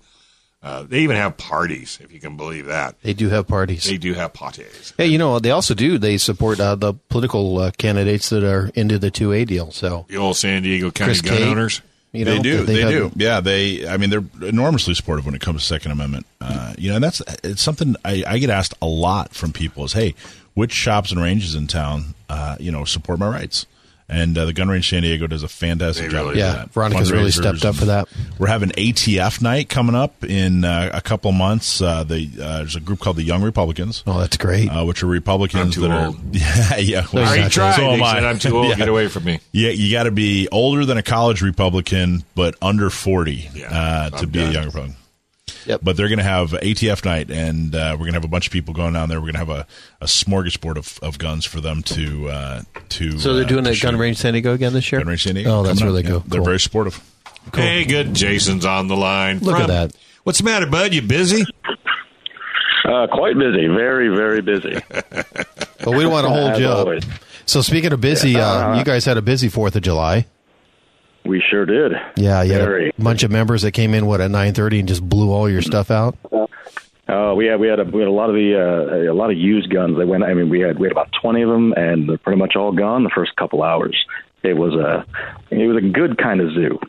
[0.62, 2.94] Uh, they even have parties, if you can believe that.
[3.03, 3.85] They do have parties.
[3.85, 4.94] They do have parties.
[4.96, 5.98] hey, you know they also do.
[5.98, 9.70] They support uh, the political uh, candidates that are into the two A deal.
[9.72, 11.48] So The old San Diego County Chris gun Cade.
[11.48, 11.83] owners.
[12.12, 12.64] you know they do.
[12.64, 13.12] They, have- do.
[13.14, 13.87] Yeah, they.
[13.87, 16.24] I mean, they're enormously supportive when it comes to Second Amendment.
[16.40, 19.85] Uh, you know, and that's it's something I, I get asked a lot from people.
[19.85, 20.14] Is hey,
[20.55, 23.66] which shops and ranges in town, uh, you know, support my rights?
[24.06, 26.26] And uh, the Gun Range San Diego does a fantastic They job.
[26.26, 26.72] really Yeah, that.
[26.74, 28.06] Veronica's really stepped up for that.
[28.38, 31.80] We're having ATF night coming up in uh, a couple months.
[31.80, 34.02] Uh, the uh, there's a group called the Young Republicans.
[34.06, 34.68] Oh, that's great.
[34.68, 36.16] Uh, which are Republicans I'm too that old.
[36.16, 37.06] are yeah yeah.
[37.14, 37.50] No, I already Exactly.
[37.50, 37.76] tried.
[37.76, 38.28] So they am I.
[38.28, 38.66] I'm too old.
[38.68, 38.76] Yeah.
[38.76, 39.40] Get away from me.
[39.52, 44.10] Yeah, you got to be older than a college Republican, but under forty Yeah, uh,
[44.10, 44.52] to I'm be a done.
[44.52, 44.96] young Republican.
[45.66, 45.81] Yep.
[45.83, 48.46] But they're going to have ATF night, and uh, we're going to have a bunch
[48.46, 49.18] of people going down there.
[49.18, 49.66] We're going to have a,
[50.00, 53.18] a smorgasbord of, of guns for them to uh, to.
[53.18, 53.96] so they're uh, doing to it Gun.
[53.98, 55.00] Range San Diego again this year.
[55.00, 55.50] Gun Range San Diego.
[55.50, 55.94] Oh, that's coming up.
[55.94, 56.29] really Yeah, cool.
[56.29, 57.03] They're very supportive.
[57.55, 58.14] Hey, good.
[58.14, 59.38] Jason's on the line.
[59.40, 59.96] Look at that.
[60.24, 60.94] What's the matter, bud?
[60.94, 61.44] You busy?
[62.87, 64.79] Uh, quite busy, very, very busy.
[65.85, 67.05] But we don't want to hold As you up.
[67.44, 70.27] So speaking of busy, uh, you guys had a busy Fourth of July.
[71.24, 71.92] We sure did.
[72.16, 72.58] Yeah, yeah.
[72.58, 72.90] Very.
[72.96, 75.48] a bunch of members that came in what at nine thirty and just blew all
[75.48, 76.16] your stuff out.
[77.06, 79.30] Uh, we had we had a, we had a lot of the uh, a lot
[79.30, 79.96] of used guns.
[79.98, 80.22] They went.
[80.24, 82.72] I mean, we had we had about twenty of them, and they're pretty much all
[82.72, 83.96] gone the first couple hours.
[84.42, 85.04] It was a
[85.50, 86.78] it was a good kind of zoo.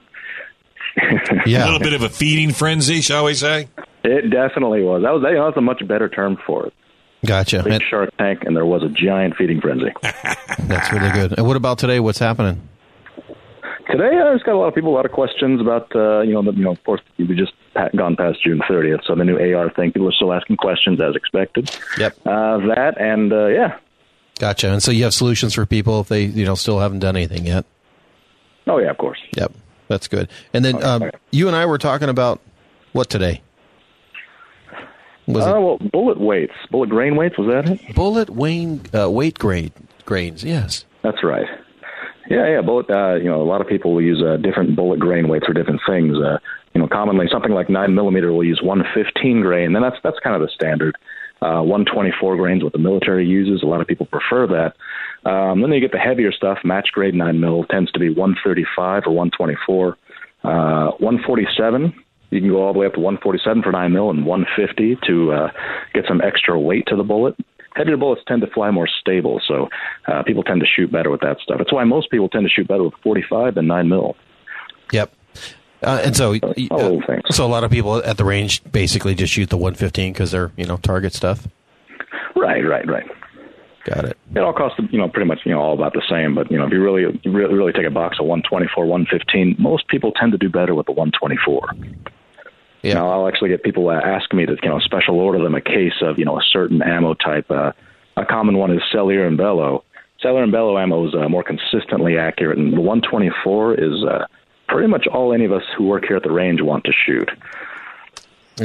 [1.45, 3.67] Yeah, a little bit of a feeding frenzy, shall we say?
[4.03, 5.03] It definitely was.
[5.03, 6.73] That was you know, that's a much better term for it.
[7.25, 7.63] gotcha.
[7.63, 9.91] Big And Shark Tank, and there was a giant feeding frenzy.
[10.59, 11.33] that's really good.
[11.37, 11.99] And what about today?
[11.99, 12.61] What's happening?
[13.89, 16.33] Today, I just got a lot of people, a lot of questions about, uh, you
[16.33, 17.53] know, the, you know, of course, we just
[17.95, 19.91] gone past June 30th, so the new AR thing.
[19.91, 21.69] People are still asking questions as expected.
[21.99, 22.17] Yep.
[22.25, 23.77] Uh, that and uh, yeah,
[24.39, 24.71] Gotcha.
[24.71, 27.45] And so you have solutions for people if they you know still haven't done anything
[27.45, 27.65] yet.
[28.67, 29.19] oh yeah, of course.
[29.37, 29.53] Yep,
[29.87, 30.29] that's good.
[30.53, 30.85] And then Okay.
[30.85, 32.41] um, you and I were talking about
[32.91, 33.41] what today?
[35.27, 37.95] Was Uh, it well, bullet weights, bullet grain weights, was that it?
[37.95, 39.71] bullet Wayne uh, weight grade
[40.05, 40.43] grains?
[40.43, 40.85] Yes.
[41.01, 41.47] That's right.
[42.29, 42.61] Yeah, yeah.
[42.61, 42.89] Bullet.
[42.89, 45.53] Uh, you know, a lot of people will use uh, different bullet grain weights for
[45.53, 46.17] different things.
[46.17, 46.37] Uh,
[46.73, 50.19] you know, commonly something like nine millimeter will use one fifteen grain, and that's that's
[50.23, 50.95] kind of the standard.
[51.41, 53.61] Uh, one twenty four grains, what the military uses.
[53.61, 55.29] A lot of people prefer that.
[55.29, 56.59] Um, then you get the heavier stuff.
[56.63, 59.97] Match grade nine mil tends to be one thirty five or one twenty four.
[60.43, 61.93] Uh, one forty seven.
[62.31, 65.31] You can go all the way up to 147 for 9 mil and 150 to
[65.31, 65.51] uh,
[65.93, 67.35] get some extra weight to the bullet.
[67.75, 69.69] Heavier bullets tend to fly more stable, so
[70.07, 71.57] uh, people tend to shoot better with that stuff.
[71.57, 74.15] That's why most people tend to shoot better with 45 than 9 mil.
[74.91, 75.13] Yep.
[75.83, 79.13] Uh, and so, uh, all little so a lot of people at the range basically
[79.13, 81.47] just shoot the 115 because they're you know target stuff.
[82.35, 83.05] Right, right, right.
[83.83, 84.17] Got it.
[84.35, 86.33] It all costs you know pretty much you know all about the same.
[86.33, 89.87] But you know if you really really, really take a box of 124, 115, most
[89.89, 91.69] people tend to do better with the 124.
[92.85, 92.93] Yeah.
[92.95, 96.01] Now I'll actually get people ask me to you know special order them a case
[96.01, 97.49] of you know a certain ammo type.
[97.49, 97.71] Uh,
[98.17, 99.83] a common one is Sellier and Bellot.
[100.23, 104.25] Sellier and Bellot ammo is uh, more consistently accurate, and the 124 is uh,
[104.67, 107.29] pretty much all any of us who work here at the range want to shoot.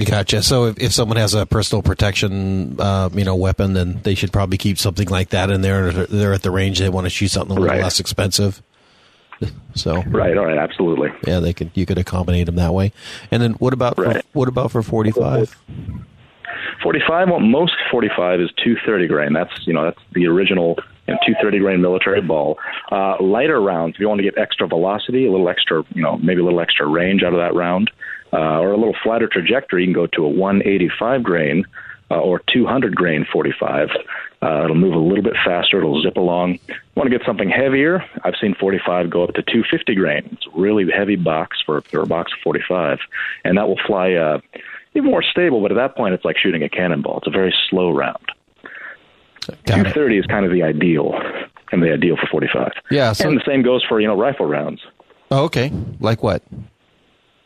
[0.07, 0.43] Gotcha.
[0.43, 4.33] So if, if someone has a personal protection, uh, you know, weapon, then they should
[4.33, 5.91] probably keep something like that in there.
[5.91, 6.79] They're at the range.
[6.79, 7.83] They want to shoot something a little Right.
[7.83, 8.63] less expensive.
[9.75, 10.37] So Right.
[10.37, 10.59] All right.
[10.59, 11.11] Absolutely.
[11.27, 12.93] yeah, they could you could accommodate them that way.
[13.31, 15.57] And then what about for, what about for forty five?
[16.83, 17.29] 45.
[17.29, 19.33] Well, most 45 is 230 grain.
[19.33, 22.59] That's you know that's the original you know, 230 grain military ball.
[22.91, 26.17] Uh, lighter rounds, if you want to get extra velocity, a little extra, you know,
[26.19, 27.91] maybe a little extra range out of that round,
[28.33, 31.65] uh, or a little flatter trajectory, you can go to a 185 grain
[32.11, 33.89] uh, or 200 grain 45.
[34.43, 35.79] Uh, it'll move a little bit faster.
[35.79, 36.59] It'll zip along.
[36.95, 38.03] Want to get something heavier?
[38.25, 40.29] I've seen 45 go up to 250 grain.
[40.33, 42.99] It's a really heavy box for, for a box of 45,
[43.45, 44.41] and that will fly uh,
[44.95, 45.61] even more stable.
[45.61, 47.19] But at that point, it's like shooting a cannonball.
[47.19, 48.25] It's a very slow round.
[49.67, 51.13] Got 230 is kind of the ideal,
[51.73, 52.73] and the ideal for 45.
[52.91, 54.81] Yeah, so- and the same goes for you know rifle rounds.
[55.31, 55.71] Oh, okay.
[56.01, 56.43] Like what?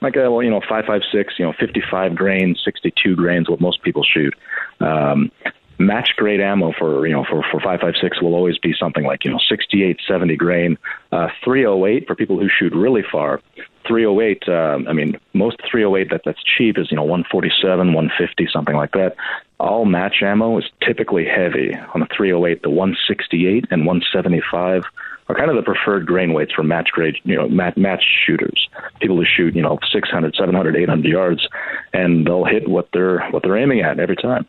[0.01, 3.17] like a well, you know, five five six, you know, fifty five grains, sixty two
[3.17, 4.35] grains, what most people shoot.
[4.81, 5.33] Um,
[5.79, 9.05] match grade ammo for you know for for five five six will always be something
[9.05, 10.79] like you know sixty eight seventy grain,
[11.13, 13.41] uh, three oh eight for people who shoot really far.
[13.87, 18.75] 308 um, I mean most 308 that that's cheap is you know 147 150 something
[18.75, 19.15] like that
[19.61, 24.85] all match ammo is typically heavy on the 308 the 168 and 175
[25.29, 28.69] are kind of the preferred grain weights for match grade, you know, match, match shooters.
[29.01, 31.49] People who shoot, you know, 600, 700, 800 yards,
[31.93, 34.47] and they'll hit what they're what they're aiming at every time.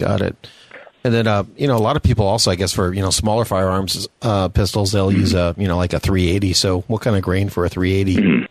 [0.00, 0.48] Got it.
[1.02, 3.10] And then, uh, you know, a lot of people also, I guess, for you know
[3.10, 6.52] smaller firearms, uh, pistols, they'll use a you know like a 380.
[6.52, 8.46] So, what kind of grain for a 380?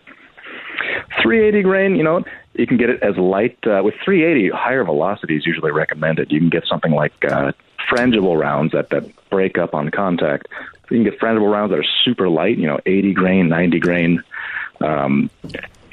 [1.22, 4.50] 380 grain, you know, you can get it as light uh, with 380.
[4.50, 6.32] Higher velocity is usually recommended.
[6.32, 7.52] You can get something like uh,
[7.90, 10.48] frangible rounds that that break up on contact.
[10.90, 14.24] You can get frangible rounds that are super light, you know, 80 grain, 90 grain.
[14.82, 15.30] Um,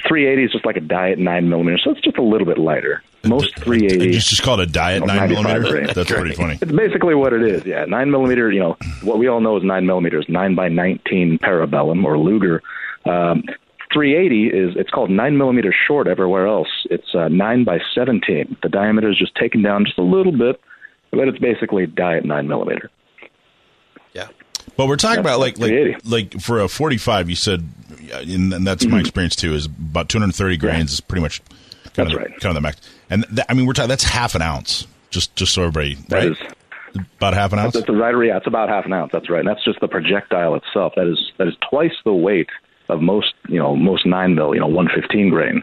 [0.08, 3.02] 380 is just like a diet nine millimeter, so it's just a little bit lighter.
[3.24, 4.12] Most 380.
[4.12, 5.86] Just, just call it a diet nine millimeter.
[5.92, 6.58] That's pretty funny.
[6.60, 7.64] It's basically what it is.
[7.64, 8.50] Yeah, nine millimeter.
[8.50, 10.26] You know what we all know is nine millimeters.
[10.28, 12.62] Nine by nineteen parabellum or Luger.
[13.04, 13.44] Um,
[13.92, 16.68] 380 is it's called nine millimeter short everywhere else.
[16.90, 18.56] It's uh, nine by 17.
[18.62, 20.60] The diameter is just taken down just a little bit,
[21.10, 22.90] but it's basically diet nine millimeter.
[24.66, 24.74] Yeah.
[24.76, 27.66] But we're talking Yeah, about like like like for a 45, you said,
[28.00, 29.54] yeah, and and that's my experience too.
[29.54, 32.02] Is about 230 grains is pretty much kind Mm-hmm.
[32.02, 32.40] That's of right.
[32.40, 32.76] kind of the max.
[33.08, 34.86] And that, I mean, we're talking that's half an ounce.
[35.10, 36.38] Just just so everybody right is-
[37.18, 37.74] about half an ounce.
[37.74, 38.14] That's the right.
[38.26, 39.12] Yeah, it's about half an ounce.
[39.12, 39.40] That's right.
[39.40, 40.92] And that's just the projectile itself.
[40.96, 42.48] That is that is twice the weight
[42.88, 44.54] of most you know most nine mil.
[44.54, 45.62] You know, 115 grain.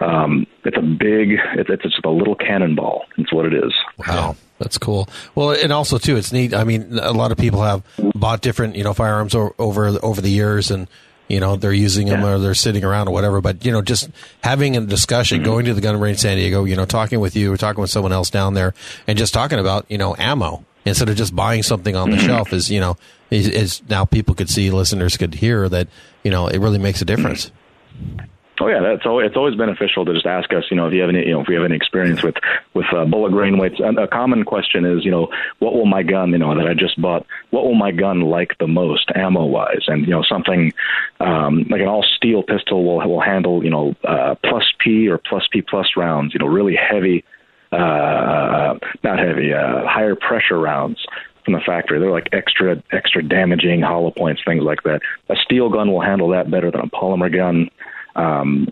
[0.00, 1.32] Um, it's a big.
[1.56, 3.04] It's, it's just a little cannonball.
[3.16, 3.72] That's what it is.
[4.06, 5.08] Wow, that's cool.
[5.34, 6.54] Well, and also too, it's neat.
[6.54, 7.82] I mean, a lot of people have
[8.14, 10.88] bought different, you know, firearms over over the years, and
[11.28, 12.32] you know they're using them Yeah.
[12.32, 13.42] or they're sitting around or whatever.
[13.42, 14.08] But you know, just
[14.42, 15.44] having a discussion, mm-hmm.
[15.44, 17.90] going to the gun range San Diego, you know, talking with you or talking with
[17.90, 18.72] someone else down there,
[19.06, 22.26] and just talking about you know ammo instead of just buying something on the mm-hmm.
[22.26, 22.96] shelf is you know
[23.30, 25.88] is, is now people could see, listeners could hear that
[26.22, 27.52] you know it really makes a difference.
[27.96, 28.24] Mm-hmm.
[28.60, 31.00] Oh yeah, that's always, it's always beneficial to just ask us, you know, if you
[31.00, 32.36] have any, you know, if you have any experience with
[32.72, 33.80] with uh, bullet grain weights.
[33.80, 36.74] And a common question is, you know, what will my gun, you know, that I
[36.74, 39.84] just bought, what will my gun like the most, ammo wise?
[39.88, 40.72] And you know, something
[41.18, 45.18] um, like an all steel pistol will will handle, you know, uh, plus P or
[45.18, 47.24] plus P plus rounds, you know, really heavy,
[47.72, 51.04] uh, not heavy, uh, higher pressure rounds
[51.44, 51.98] from the factory.
[51.98, 55.00] They're like extra extra damaging hollow points, things like that.
[55.28, 57.68] A steel gun will handle that better than a polymer gun.
[58.16, 58.68] Um,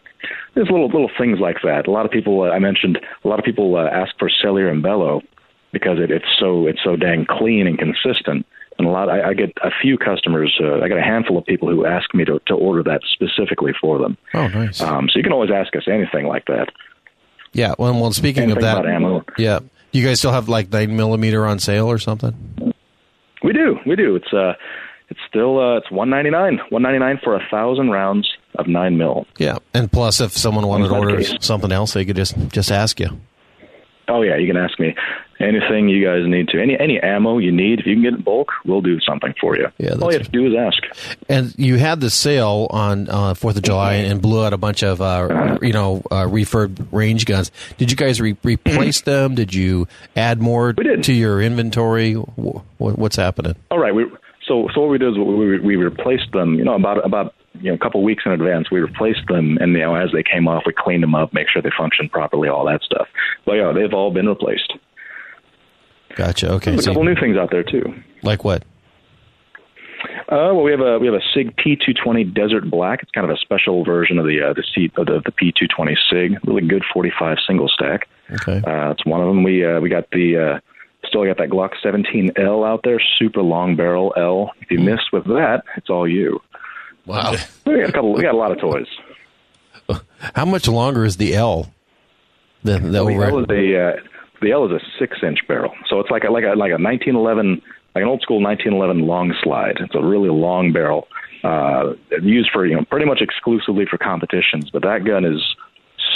[0.55, 1.87] there's little little things like that.
[1.87, 4.71] A lot of people, uh, I mentioned, a lot of people uh, ask for Sellier
[4.71, 5.23] and Bellot
[5.73, 8.47] because it, it's so it's so dang clean and consistent.
[8.79, 10.59] And a lot, I, I get a few customers.
[10.63, 13.73] Uh, I got a handful of people who ask me to to order that specifically
[13.81, 14.17] for them.
[14.35, 14.81] Oh, nice.
[14.81, 16.69] Um, so you can always ask us anything like that.
[17.53, 17.75] Yeah.
[17.79, 19.25] Well, well speaking Anything of that, about ammo.
[19.37, 19.61] yeah,
[19.93, 22.35] you guys still have like nine millimeter on sale or something?
[23.43, 24.17] We do, we do.
[24.17, 24.55] It's uh,
[25.09, 28.67] it's still uh, it's one ninety nine, one ninety nine for a thousand rounds of
[28.67, 29.27] nine mil.
[29.39, 31.35] Yeah, and plus, if someone wanted to order case.
[31.41, 33.09] something else, they could just just ask you.
[34.09, 34.95] Oh yeah, you can ask me
[35.41, 36.61] anything you guys need to.
[36.61, 39.57] Any any ammo you need, if you can get in bulk, we'll do something for
[39.57, 39.69] you.
[39.79, 40.83] Yeah, all you have to do is ask.
[41.29, 44.83] And you had the sale on uh, Fourth of July and blew out a bunch
[44.83, 47.51] of uh, you know uh, refurb range guns.
[47.79, 49.35] Did you guys re- replace them?
[49.37, 49.87] Did you
[50.17, 52.15] add more to your inventory?
[52.15, 53.55] Wh- wh- What's happening?
[53.71, 53.95] All right.
[53.95, 54.05] We,
[54.47, 56.57] so so what we did is we, we, we replaced them.
[56.57, 59.73] You know, about about you know a couple weeks in advance, we replaced them, and
[59.73, 62.49] you know as they came off, we cleaned them up, make sure they function properly,
[62.49, 63.09] all that stuff.
[63.47, 64.73] But yeah, they've all been replaced.
[66.17, 66.51] Gotcha.
[66.53, 66.73] Okay.
[66.73, 67.95] There's a So, couple new things out there too.
[68.23, 68.65] like what?
[70.29, 73.03] Uh, well, we have a we have a Sig P220 Desert Black.
[73.03, 75.95] It's kind of a special version of the uh, the seat of the, the P220
[76.11, 76.39] Sig.
[76.47, 78.09] Really good 45 single stack.
[78.33, 78.63] Okay.
[78.67, 79.43] Uh, it's one of them.
[79.43, 80.61] We uh, we got the uh,
[81.07, 84.53] still got that Glock 17L out there, super long barrel L.
[84.61, 86.41] If you miss with that, it's all you.
[87.07, 87.35] Wow.
[87.65, 88.13] We got a couple.
[88.13, 88.87] We got a lot of toys.
[90.35, 91.73] How much longer is the L
[92.63, 93.25] than the The over?
[93.25, 93.93] L is a uh,
[94.41, 96.81] the L is a six inch barrel, so it's like a, like a like a
[96.83, 97.63] 1911
[97.95, 99.77] like an old school 1911 long slide.
[99.81, 101.09] It's a really long barrel
[101.45, 104.71] uh, used for you know pretty much exclusively for competitions.
[104.71, 105.41] But that gun is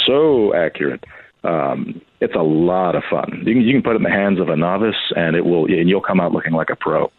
[0.05, 1.03] so accurate.
[1.43, 3.43] Um, it's a lot of fun.
[3.45, 5.65] You can, you can put it in the hands of a novice, and it will,
[5.65, 7.11] and you'll come out looking like a pro.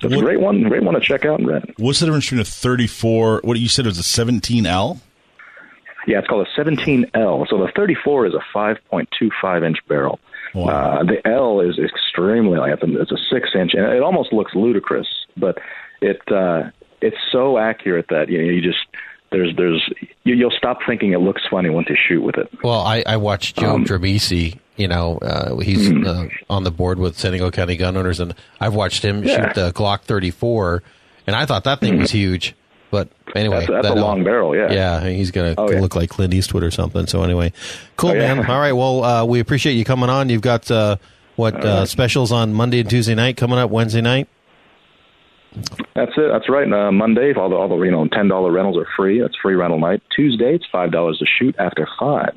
[0.00, 1.72] So it's a great one, great one to check out and rent.
[1.78, 3.40] What's the difference between a 34?
[3.44, 5.00] What you said it was a 17L?
[6.06, 7.48] Yeah, it's called a 17L.
[7.48, 10.20] So the 34 is a 5.25 inch barrel.
[10.54, 10.68] Wow.
[10.68, 15.08] Uh, the L is extremely like it's a six inch, and it almost looks ludicrous,
[15.36, 15.58] but
[16.00, 16.70] it uh,
[17.02, 18.86] it's so accurate that you know you just
[19.30, 19.82] there's there's
[20.24, 22.48] you, you'll stop thinking it looks funny once you shoot with it.
[22.62, 24.58] Well, I, I watched Joe Um, Dramisi.
[24.76, 26.06] You know, uh, he's Mhm.
[26.06, 29.46] uh, on the board with San Diego County Gun Owners, and I've watched him Yeah.
[29.46, 30.82] shoot the Glock 34,
[31.26, 32.54] and I thought that thing was huge.
[32.90, 34.70] But anyway, That's, that's that- a long barrel, yeah.
[34.70, 35.80] Yeah, he's gonna Oh, yeah.
[35.80, 37.06] look like Clint Eastwood or something.
[37.06, 37.52] So anyway,
[37.96, 38.34] cool, Oh, yeah.
[38.34, 38.46] man.
[38.50, 40.28] All right, well, uh, we appreciate you coming on.
[40.28, 40.96] You've got uh,
[41.36, 41.88] what uh, right.
[41.88, 44.28] specials on Monday and Tuesday night coming up Wednesday night.
[45.94, 46.28] That's it.
[46.30, 46.70] That's right.
[46.70, 49.20] Uh, Monday, all the all the you know ten dollar rentals are free.
[49.20, 50.02] That's free rental night.
[50.14, 52.34] Tuesday, it's five dollars to shoot after five.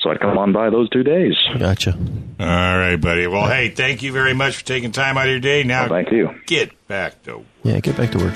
[0.00, 1.34] So I'd come on by those two days.
[1.58, 1.92] Gotcha.
[1.92, 2.46] All
[2.78, 3.26] right, buddy.
[3.26, 5.62] Well, hey, thank you very much for taking time out of your day.
[5.62, 6.30] Now, Well, thank you.
[6.46, 8.34] get back to Yeah, get back to work.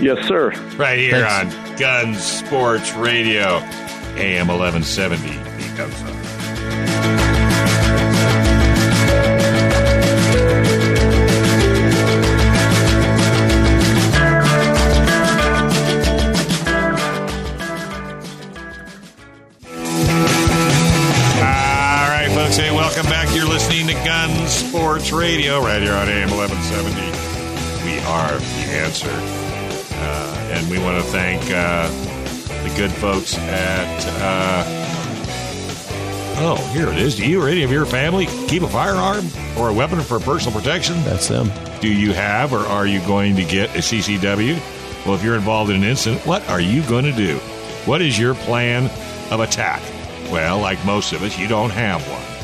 [0.00, 0.50] Yes, sir.
[0.76, 1.56] right here Thanks.
[1.56, 3.56] on Gun Sports Radio,
[4.16, 5.26] AM 1170.
[5.26, 7.29] The
[23.90, 26.94] to Gun Sports Radio right here on AM 1170.
[27.84, 29.10] We are the answer.
[29.10, 31.88] Uh, and we want to thank uh,
[32.62, 34.06] the good folks at.
[34.20, 34.64] Uh,
[36.38, 37.16] oh, here it is.
[37.16, 39.26] Do you or any of your family keep a firearm
[39.58, 40.94] or a weapon for personal protection?
[41.02, 41.50] That's them.
[41.80, 44.56] Do you have or are you going to get a CCW?
[45.04, 47.38] Well, if you're involved in an incident, what are you going to do?
[47.86, 48.84] What is your plan
[49.32, 49.82] of attack?
[50.30, 52.39] Well, like most of us, you don't have one.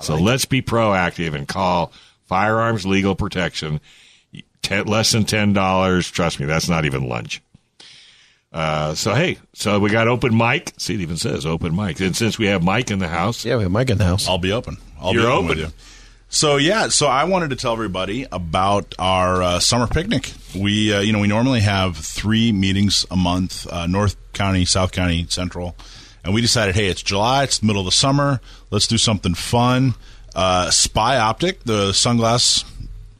[0.00, 1.92] so let's be proactive and call
[2.26, 3.80] Firearms Legal Protection.
[4.62, 6.10] Ten, less than ten dollars.
[6.10, 7.40] Trust me, that's not even lunch.
[8.52, 10.72] Uh, so hey, so we got open mic.
[10.78, 12.00] See, it even says open mic.
[12.00, 14.26] And since we have Mike in the house, Yeah, we have Mike in the house.
[14.28, 14.78] I'll be open.
[15.00, 15.48] I'll You're be open, open.
[15.48, 15.72] with you.
[16.30, 20.32] So yeah, so I wanted to tell everybody about our uh, summer picnic.
[20.54, 24.92] We, uh, you know, we normally have three meetings a month: uh, North County, South
[24.92, 25.74] County, Central,
[26.24, 28.40] and we decided, hey, it's July, it's the middle of the summer,
[28.70, 29.94] let's do something fun.
[30.34, 32.64] Uh, Spy Optic, the sunglass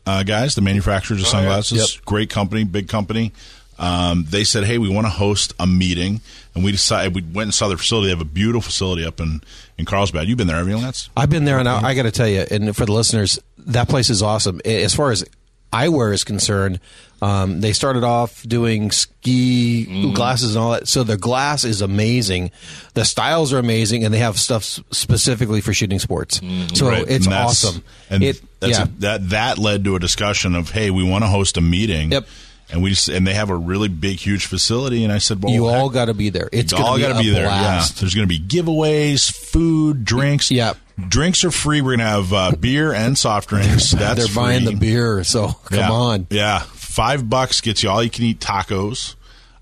[0.06, 1.32] uh, guys, the manufacturers of yeah.
[1.32, 3.32] sunglasses, great company, big company.
[3.78, 6.20] Um, they said, "Hey, we want to host a meeting,"
[6.54, 8.06] and we decided we went and saw their facility.
[8.06, 9.40] They have a beautiful facility up in
[9.78, 10.26] in Carlsbad.
[10.26, 11.08] You've been there, haven't you, Lance?
[11.16, 13.88] I've been there, and I, I got to tell you, and for the listeners, that
[13.88, 14.60] place is awesome.
[14.64, 15.24] As far as
[15.72, 16.80] eyewear is concerned,
[17.20, 20.12] um, they started off doing ski Mm-hmm.
[20.14, 20.88] glasses and all that.
[20.88, 22.50] So the glass is amazing.
[22.94, 26.36] The styles are amazing, and they have stuff s- specifically for shooting sports.
[26.38, 26.86] So Mm-hmm.
[26.86, 27.84] Right, it's and awesome.
[28.08, 28.84] And it, that's yeah.
[28.84, 32.12] a, that that led to a discussion of, hey, we want to host a meeting.
[32.12, 32.26] Yep.
[32.70, 35.02] And we just, and they have a really big, huge facility.
[35.02, 36.48] And I said, well, you heck, all got to be there.
[36.52, 37.46] It's all be got to a be there.
[37.46, 37.96] blast.
[37.96, 38.00] Yeah.
[38.00, 40.50] There's going to be giveaways, food, drinks.
[40.50, 40.76] Yep.
[41.06, 41.80] Drinks are free.
[41.80, 43.90] We're going to have uh, beer and soft drinks.
[43.92, 44.74] That's They're buying free.
[44.74, 45.90] the beer, so come yeah.
[45.90, 46.26] on.
[46.30, 46.58] Yeah.
[46.58, 49.14] Five bucks gets you all you can eat tacos.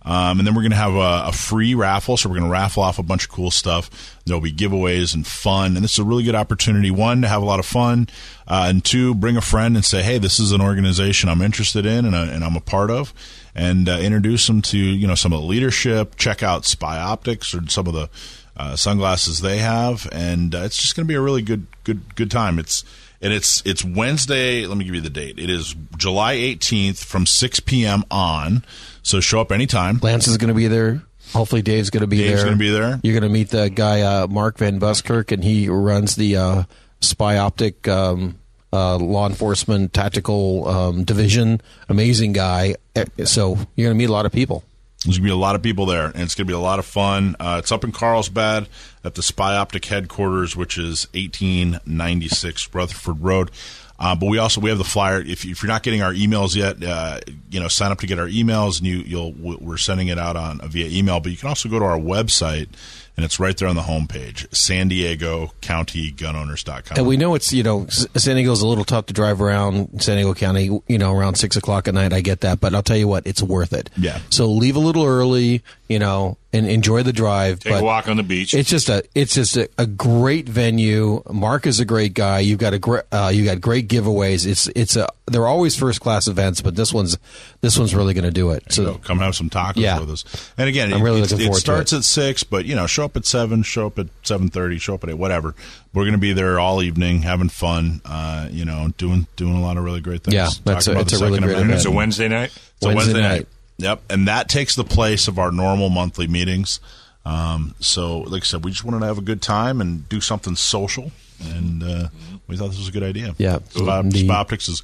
[0.06, 2.16] Um, and then we're going to have a, a free raffle.
[2.16, 4.20] So we're going to raffle off a bunch of cool stuff.
[4.24, 5.74] There'll be giveaways and fun.
[5.74, 8.08] And this is a really good opportunity, one, to have a lot of fun.
[8.46, 11.84] Uh, and two, bring a friend and say, hey, this is an organization I'm interested
[11.84, 13.12] in and, uh, and I'm a part of.
[13.52, 16.14] And uh, introduce them to, you know, some of the leadership.
[16.14, 18.08] Check out Spy Optics or some of the
[18.56, 20.08] uh, sunglasses they have.
[20.12, 22.58] And uh, it's just going to be a really good, good, good time.
[22.58, 22.84] It's,
[23.22, 24.66] and it's it's Wednesday.
[24.66, 25.38] Let me give you the date.
[25.38, 28.04] It is July 18th from 6 p.m.
[28.10, 28.62] on.
[29.02, 29.98] So show up anytime.
[30.02, 31.02] Lance is going to be there.
[31.32, 32.44] Hopefully, Dave's going to be Dave's there.
[32.44, 33.00] gonna be there.
[33.02, 36.62] You're going to meet the guy uh, Mark Van Buskirk, and he runs the uh,
[37.00, 38.38] Spy Optic um,
[38.72, 41.60] uh, Law Enforcement Tactical um, Division.
[41.88, 42.76] Amazing guy.
[42.94, 44.62] Eh, So you're going to meet a lot of people.
[45.04, 46.86] There's gonna be a lot of people there, and it's gonna be a lot of
[46.86, 47.36] fun.
[47.38, 48.68] Uh, it's up in Carlsbad
[49.04, 53.50] at the Spy Optic headquarters, which is 1896 Rutherford Road.
[53.98, 55.20] Uh, but we also we have the flyer.
[55.20, 57.20] If, if you're not getting our emails yet, uh,
[57.50, 60.36] you know, sign up to get our emails, and you you'll we're sending it out
[60.36, 61.20] on via email.
[61.20, 62.68] But you can also go to our website
[63.16, 66.98] and it's right there on the homepage, San Diego County Gunowners.com.
[66.98, 70.16] And we know it's you know San Diego's a little tough to drive around San
[70.16, 70.64] Diego County.
[70.86, 72.12] You know around six o'clock at night.
[72.12, 73.90] I get that, but I'll tell you what, it's worth it.
[73.96, 74.20] Yeah.
[74.30, 77.60] So leave a little early, you know, and enjoy the drive.
[77.60, 78.54] Take but a walk on the beach.
[78.54, 81.22] It's just a it's just a, a great venue.
[81.30, 82.40] Mark is a great guy.
[82.40, 84.46] You've got a great uh, you got great giveaways.
[84.46, 87.18] It's it's a they're always first class events, but this one's
[87.60, 88.64] this one's really going to do it.
[88.72, 89.98] So come have some tacos Yeah.
[90.00, 90.24] with us.
[90.56, 91.96] And again, I'm really it's- looking it, forward to starts it.
[91.98, 94.94] at six, but you know, show up at seven, show up at seven thirty, show
[94.94, 95.54] up at eight, whatever.
[95.92, 98.00] We're going to be there all evening, having fun.
[98.04, 100.34] Uh, you know, doing doing a lot of really great things.
[100.34, 101.76] Yeah, that's Talking a- it's a really great Amendment.
[101.78, 102.50] it's a Wednesday night.
[102.76, 103.28] It's a Wednesday Wednesday night.
[103.28, 103.48] night.
[103.78, 106.80] Yep, and that takes the place of our normal monthly meetings.
[107.24, 110.20] Um, so, like I said, we just wanted to have a good time and do
[110.20, 111.10] something social,
[111.42, 112.08] and uh,
[112.46, 113.34] we thought this was a good idea.
[113.36, 114.28] Yeah, Spop- indeed.
[114.28, 114.82] Spoptics is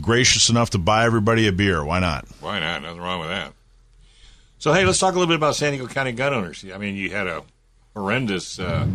[0.00, 1.84] gracious enough to buy everybody a beer.
[1.84, 2.26] Why not?
[2.40, 2.82] Why not?
[2.82, 3.52] Nothing wrong with that.
[4.58, 6.64] So, hey, let's talk a little bit about San Diego County gun owners.
[6.72, 7.42] I mean, you had a
[7.94, 8.86] horrendous uh,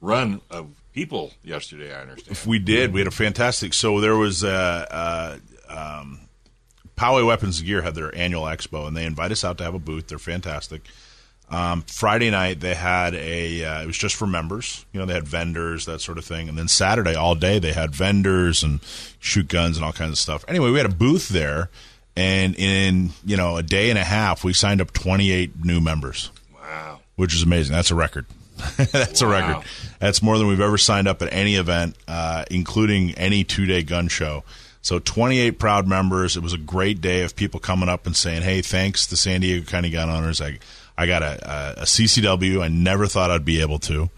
[0.00, 2.32] run of people yesterday, I understand.
[2.32, 2.92] If We did.
[2.92, 3.74] We had a fantastic.
[3.74, 6.20] So there was uh, uh, um,
[7.00, 9.74] Poway Weapons and Gear had their annual expo, and they invite us out to have
[9.74, 10.08] a booth.
[10.08, 10.82] They're fantastic.
[11.48, 13.64] Um, Friday night they had a.
[13.64, 14.84] Uh, it was just for members.
[14.92, 16.48] You know, they had vendors, that sort of thing.
[16.48, 18.80] And then Saturday all day they had vendors and
[19.18, 20.44] shoot guns and all kinds of stuff.
[20.46, 21.70] Anyway, we had a booth there,
[22.14, 25.80] and in you know a day and a half we signed up twenty eight new
[25.80, 27.00] members Wow.
[27.16, 27.74] which is amazing.
[27.74, 28.26] That's a record.
[28.76, 29.64] That's a record.
[30.00, 33.82] That's more than we've ever signed up at any event, uh, including any two day
[33.82, 34.44] gun show.
[34.82, 36.36] So 28 proud members.
[36.36, 39.40] It was a great day of people coming up and saying, "Hey, thanks to San
[39.42, 40.40] Diego County Gun Owners.
[40.40, 40.58] I
[40.96, 42.62] I got a, a, a CCW.
[42.62, 44.08] I never thought I'd be able to."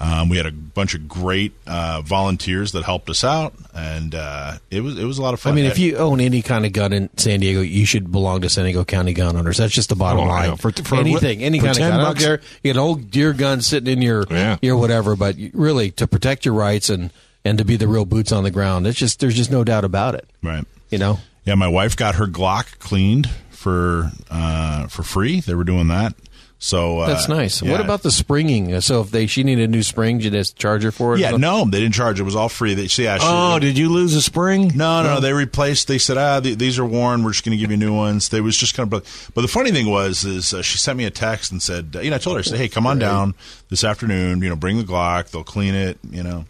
[0.00, 4.58] Um, we had a bunch of great uh, volunteers that helped us out, and uh,
[4.70, 5.50] it was it was a lot of fun.
[5.50, 5.56] I fun.
[5.56, 8.48] mean, if you own any kind of gun in San Diego, you should belong to
[8.48, 9.56] San Diego County Gun Owners.
[9.56, 10.56] That's just the bottom Oh, line.
[10.56, 12.00] For- for anything, any for kind of 10 gun.
[12.00, 12.40] I don't care.
[12.62, 14.56] You get an old deer gun sitting in your Yeah.
[14.62, 17.10] your whatever, but really to protect your rights and
[17.48, 18.86] and to be the real boots on the ground.
[18.86, 20.28] It's just there's just no doubt about it.
[20.42, 21.18] right, You know.
[21.44, 25.40] Yeah, my wife got her Glock cleaned for uh, for free.
[25.40, 26.14] They were doing that,
[26.58, 27.62] so uh, That's nice.
[27.62, 28.78] What about the springing?
[28.82, 31.20] So if they she needed a new spring, you just charge her for it.
[31.20, 32.20] Yeah, no, they didn't charge.
[32.20, 32.74] It was all free.
[32.74, 34.72] They see, yeah, she- Oh, did you lose a spring?
[34.74, 35.88] no, no, they replaced.
[35.88, 37.24] They said, ah, th- these are worn.
[37.24, 38.28] We're just going to give you new ones.
[38.28, 39.30] They was just kind of.
[39.34, 42.00] But the funny thing was, is uh, she sent me a text and said, uh,
[42.00, 43.34] you know, I told her, I said, hey, come on down
[43.70, 44.42] this afternoon.
[44.42, 45.30] You know, bring the Glock.
[45.30, 45.98] They'll clean it.
[46.10, 46.44] You know,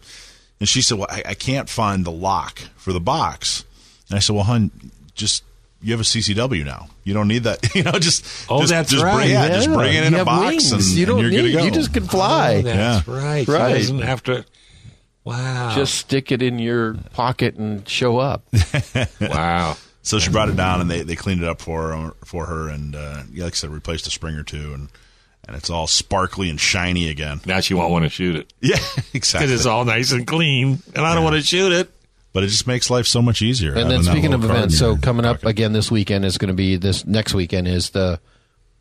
[0.61, 3.65] and she said, well, I, I can't find the lock for the box.
[4.11, 4.71] And I said, well, hun,
[5.15, 5.45] just.
[5.81, 6.89] You have a CCW now.
[7.05, 7.73] You don't need that.
[7.77, 9.29] You know, just Oh, just, that's just Bring, right.
[9.29, 10.73] yeah, just bring it in You a box, wings.
[10.73, 11.53] and, you don't and you're need.
[11.53, 11.65] good to go.
[11.67, 12.57] You just can fly.
[12.57, 13.15] Oh, that's Yeah.
[13.15, 13.45] right.
[13.47, 13.75] She Right.
[13.75, 14.45] doesn't have to.
[15.23, 15.73] Wow.
[15.77, 18.43] Just stick it in your pocket and show up.
[19.21, 19.77] wow.
[20.03, 22.69] So she brought it down, and they, they cleaned it up for her, for her,
[22.69, 24.89] and uh, yeah, like I said, replaced a spring or two, and
[25.49, 27.41] and it's all sparkly and shiny again.
[27.47, 29.03] Now she won't want to shoot it Yeah, exactly.
[29.13, 29.55] because exactly.
[29.55, 31.91] it's all nice and clean, and I don't want to shoot it.
[32.33, 33.75] but it just makes life so much easier.
[33.75, 35.49] And then speaking of events, so coming up pocket.
[35.49, 38.21] again this weekend is going to be this next weekend is the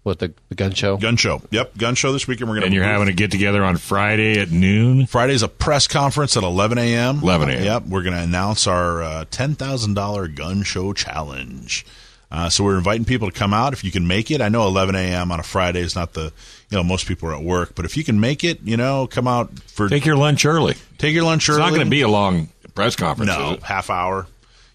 [0.04, 0.96] what the, the gun show.
[0.96, 1.42] gun show.
[1.52, 2.50] Yep, gun show this weekend.
[2.50, 5.06] We're gonna And you're having a get together on Friday at noon.
[5.06, 7.20] Friday's a press conference at 11 a.m.
[7.22, 7.64] 11 a.m..
[7.64, 11.86] Yep, we're going to announce our uh, $10,000 gun show challenge.
[12.32, 14.40] Uh, so we're inviting people to come out if you can make it.
[14.40, 15.30] I know 11 a.m.
[15.32, 16.32] on a Friday is not the,
[16.70, 19.08] you know, most people are at work, but if you can make it, you know,
[19.08, 20.76] come out for Take your lunch early.
[20.98, 21.60] take your lunch early.
[21.60, 23.32] It's not going to be a long press conference.
[23.32, 24.28] no half hour.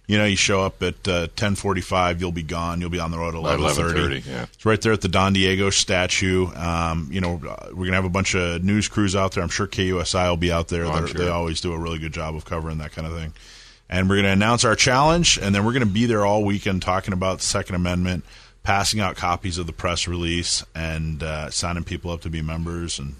[0.08, 2.80] You know, you show up at uh, 10:45, you'll be gone.
[2.80, 3.92] You'll be on the road at 11:30.
[3.94, 4.46] 11:30, yeah.
[4.52, 6.48] It's right there at the Don Diego statue.
[6.54, 9.42] Um, you know, uh, we're gonna have a bunch of news crews out there.
[9.42, 10.84] I'm sure KUSI will be out there.
[10.86, 11.14] Oh, sure.
[11.20, 13.32] They always do a really good job of covering that kind of thing.
[13.88, 17.12] And we're gonna announce our challenge, and then we're gonna be there all weekend talking
[17.14, 18.24] about the Second Amendment,
[18.62, 22.98] passing out copies of the press release, and uh, signing people up to be members
[22.98, 23.16] and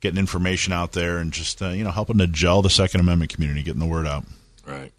[0.00, 3.32] getting information out there, and just uh, you know helping to gel the Second Amendment
[3.32, 4.24] community, getting the word out.
[4.66, 4.92] Right.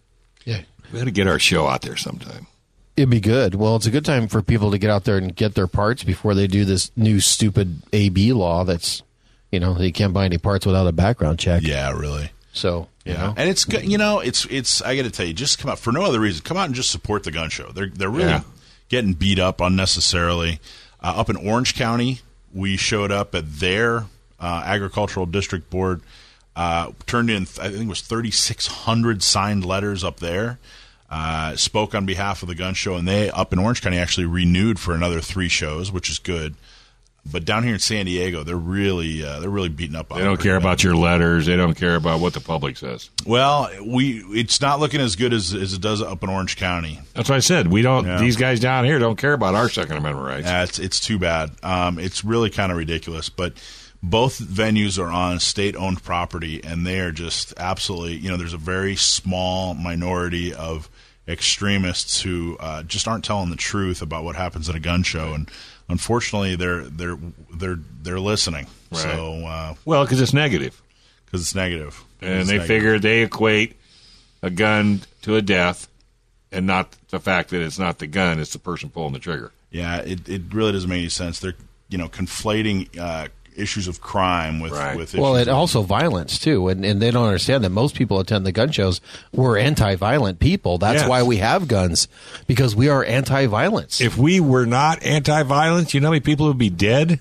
[0.44, 0.62] Yeah.
[0.92, 2.46] We got to get our show out there sometime.
[2.96, 3.54] It'd be good.
[3.54, 6.04] Well, it's a good time for people to get out there and get their parts
[6.04, 9.02] before they do this new stupid AB law that's,
[9.50, 11.62] you know, they can't buy any parts without a background check.
[11.62, 12.32] Yeah, really.
[12.52, 13.32] So, you know.
[13.34, 13.90] and it's good.
[13.90, 14.82] You know, it's it's.
[14.82, 16.44] I got to tell you, just come out for no other reason.
[16.44, 17.72] Come out and just support the gun show.
[17.72, 18.42] They're they're really Yeah.
[18.92, 20.60] Getting beat up unnecessarily.
[21.02, 22.20] Uh, up in Orange County,
[22.52, 24.04] we showed up at their
[24.38, 26.02] uh, agricultural district board.
[26.54, 30.58] Uh, turned in, I think it was thirty six hundred signed letters up there.
[31.10, 34.26] Uh, spoke on behalf of the gun show, and they up in Orange County actually
[34.26, 36.54] renewed for another three shows, which is good.
[37.24, 40.18] But down here in San Diego, they're really uh, they're really beating up on.
[40.18, 41.46] They don't care about your letters.
[41.46, 43.10] They don't care about what the public says.
[43.24, 47.00] Well, we it's not looking as good as, as it does up in Orange County.
[47.14, 47.68] That's what I said.
[47.68, 48.06] We don't.
[48.06, 48.18] Yeah.
[48.18, 50.46] These guys down here don't care about our Second Amendment rights.
[50.46, 51.52] Yeah, it's it's too bad.
[51.62, 53.54] Um, it's really kind of ridiculous, but
[54.02, 58.52] both venues are on state owned property and they are just absolutely you know there's
[58.52, 60.90] a very small minority of
[61.28, 65.34] extremists who uh, just aren't telling the truth about what happens at a gun show
[65.34, 65.48] and
[65.92, 67.18] unfortunately they're they're
[67.54, 69.00] they're they're listening Right.
[69.02, 70.82] so uh, Well, because it's negative.
[71.24, 72.66] because it's negative and It's they negative.
[72.66, 73.76] figure they equate
[74.42, 75.86] a gun to a death,
[76.50, 79.52] and not the fact that it's not the gun; it's the person pulling the trigger.
[79.70, 81.38] Yeah, it, it really doesn't make any sense.
[81.38, 81.54] They're
[81.88, 84.96] you know conflating uh, issues of crime with Right.
[84.96, 87.94] with Well, issues it of- also violence too, and and they don't understand that most
[87.94, 89.00] people attend the gun shows.
[89.32, 90.78] We're anti-violent people.
[90.78, 91.08] That's Yes.
[91.08, 92.08] why we have guns
[92.46, 94.00] because we are anti-violence.
[94.00, 97.20] If we were not anti-violence, you know how many people would be dead?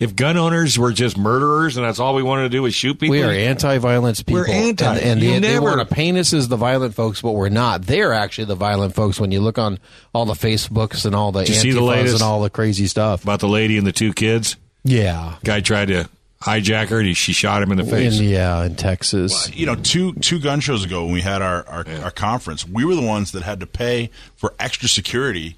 [0.00, 2.98] If gun owners were just murderers and that's all we wanted to do was shoot
[2.98, 4.40] people, we are anti-violence people.
[4.42, 4.84] We're anti.
[4.84, 7.30] and, and You they, they never- want to paint us as the violent folks, but
[7.30, 7.82] we're not.
[7.86, 9.20] They're actually the violent folks.
[9.20, 9.78] When you look on
[10.12, 12.14] all the Facebooks and all the Did you see the latest?
[12.14, 13.22] and all the crazy stuff.
[13.22, 14.56] about the lady and the two kids.
[14.84, 16.08] Yeah, Guy tried to
[16.42, 18.20] hijack her, and he, she shot him in the in, face.
[18.20, 19.50] yeah, in Texas.
[19.54, 22.84] you know two two gun shows ago when we had our our, our conference, we
[22.84, 25.56] were the ones that had to pay for extra security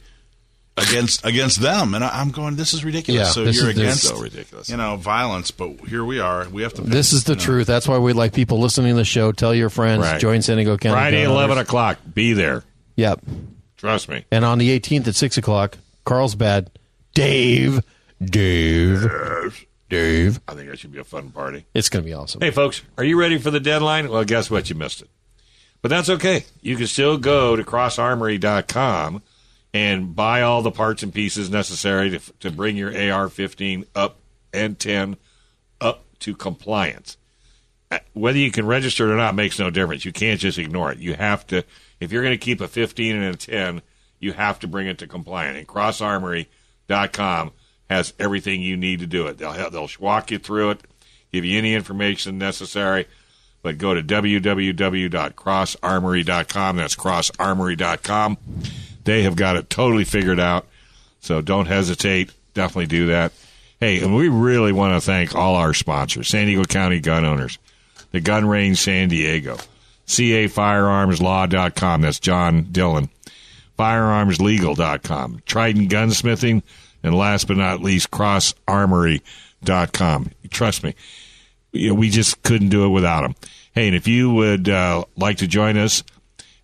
[0.76, 3.28] against against them, and I, I'm going, this is ridiculous.
[3.28, 4.68] Yeah, so this you're is- this against is so ridiculous.
[4.68, 6.48] you know violence, but here we are.
[6.48, 6.82] We have to.
[6.82, 7.44] Pay, This is the you know.
[7.44, 7.66] truth.
[7.66, 9.32] That's why we like people listening to the show.
[9.32, 10.02] Tell your friends.
[10.02, 10.20] Right.
[10.20, 10.94] Join San Diego County.
[10.94, 11.66] Friday, Gun eleven Owners.
[11.66, 11.98] o'clock.
[12.14, 12.62] Be there.
[12.96, 13.22] Yep.
[13.78, 14.24] Trust me.
[14.30, 16.70] And on the 18th at 6 o'clock, Carlsbad,
[17.12, 17.82] Dave,
[18.24, 20.40] Dave, Dave.
[20.48, 21.66] I think that should be a fun party.
[21.74, 22.40] It's going to be awesome.
[22.40, 24.08] Hey, folks, are you ready for the deadline?
[24.08, 24.68] Well, guess what?
[24.70, 25.08] You missed it.
[25.82, 26.44] But that's okay.
[26.62, 29.22] You can still go to crossarmory.com
[29.74, 34.18] and buy all the parts and pieces necessary to, to bring your AR 15 up
[34.52, 35.16] and 10
[35.80, 37.18] up to compliance.
[37.90, 40.04] Uh, Whether you can register it or not makes no difference.
[40.04, 40.98] You can't just ignore it.
[40.98, 41.62] You have to,
[42.00, 43.82] if you're going to keep a 15 and a 10,
[44.18, 45.58] you have to bring it to compliance.
[45.58, 47.52] And crossarmory.com
[47.88, 49.38] has everything you need to do it.
[49.38, 50.80] They'll they'll walk you through it,
[51.32, 53.06] give you any information necessary.
[53.62, 56.76] But go to www.crossarmory.com.
[56.76, 58.36] That's crossarmory.com.
[59.02, 60.66] They have got it totally figured out.
[61.20, 62.30] So don't hesitate.
[62.54, 63.32] Definitely do that.
[63.80, 67.58] Hey, and we really want to thank all our sponsors San Diego County gun owners,
[68.12, 69.56] the Gun Range San Diego,
[70.06, 72.00] CAFirearmsLaw.com.
[72.00, 73.08] That's John Dillon.
[73.78, 76.62] FirearmsLegal.com, Trident Gunsmithing,
[77.06, 80.30] and last but not least, CrossArmory.com.
[80.50, 80.94] Trust me,
[81.72, 83.36] we just couldn't do it without them.
[83.72, 86.02] Hey, and if you would uh, like to join us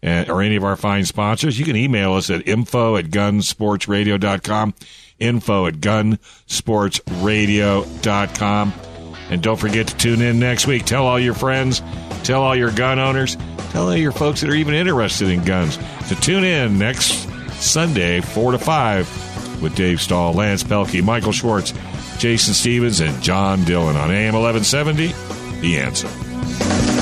[0.02, 4.74] uh, or any of our fine sponsors, you can email us at info at gunsportsradio.com,
[5.18, 8.72] info at gunsportsradio.com.
[9.30, 10.84] And don't forget to tune in next week.
[10.84, 11.80] Tell all your friends,
[12.24, 13.36] tell all your gun owners,
[13.70, 15.78] tell all your folks that are even interested in guns
[16.08, 17.28] to tune in next
[17.62, 19.31] Sunday, 4 to 5,
[19.62, 21.72] with Dave Stahl, Lance Pelkey, Michael Schwartz,
[22.18, 25.12] Jason Stevens, and John Dillon on AM 1170.
[25.60, 27.01] The answer.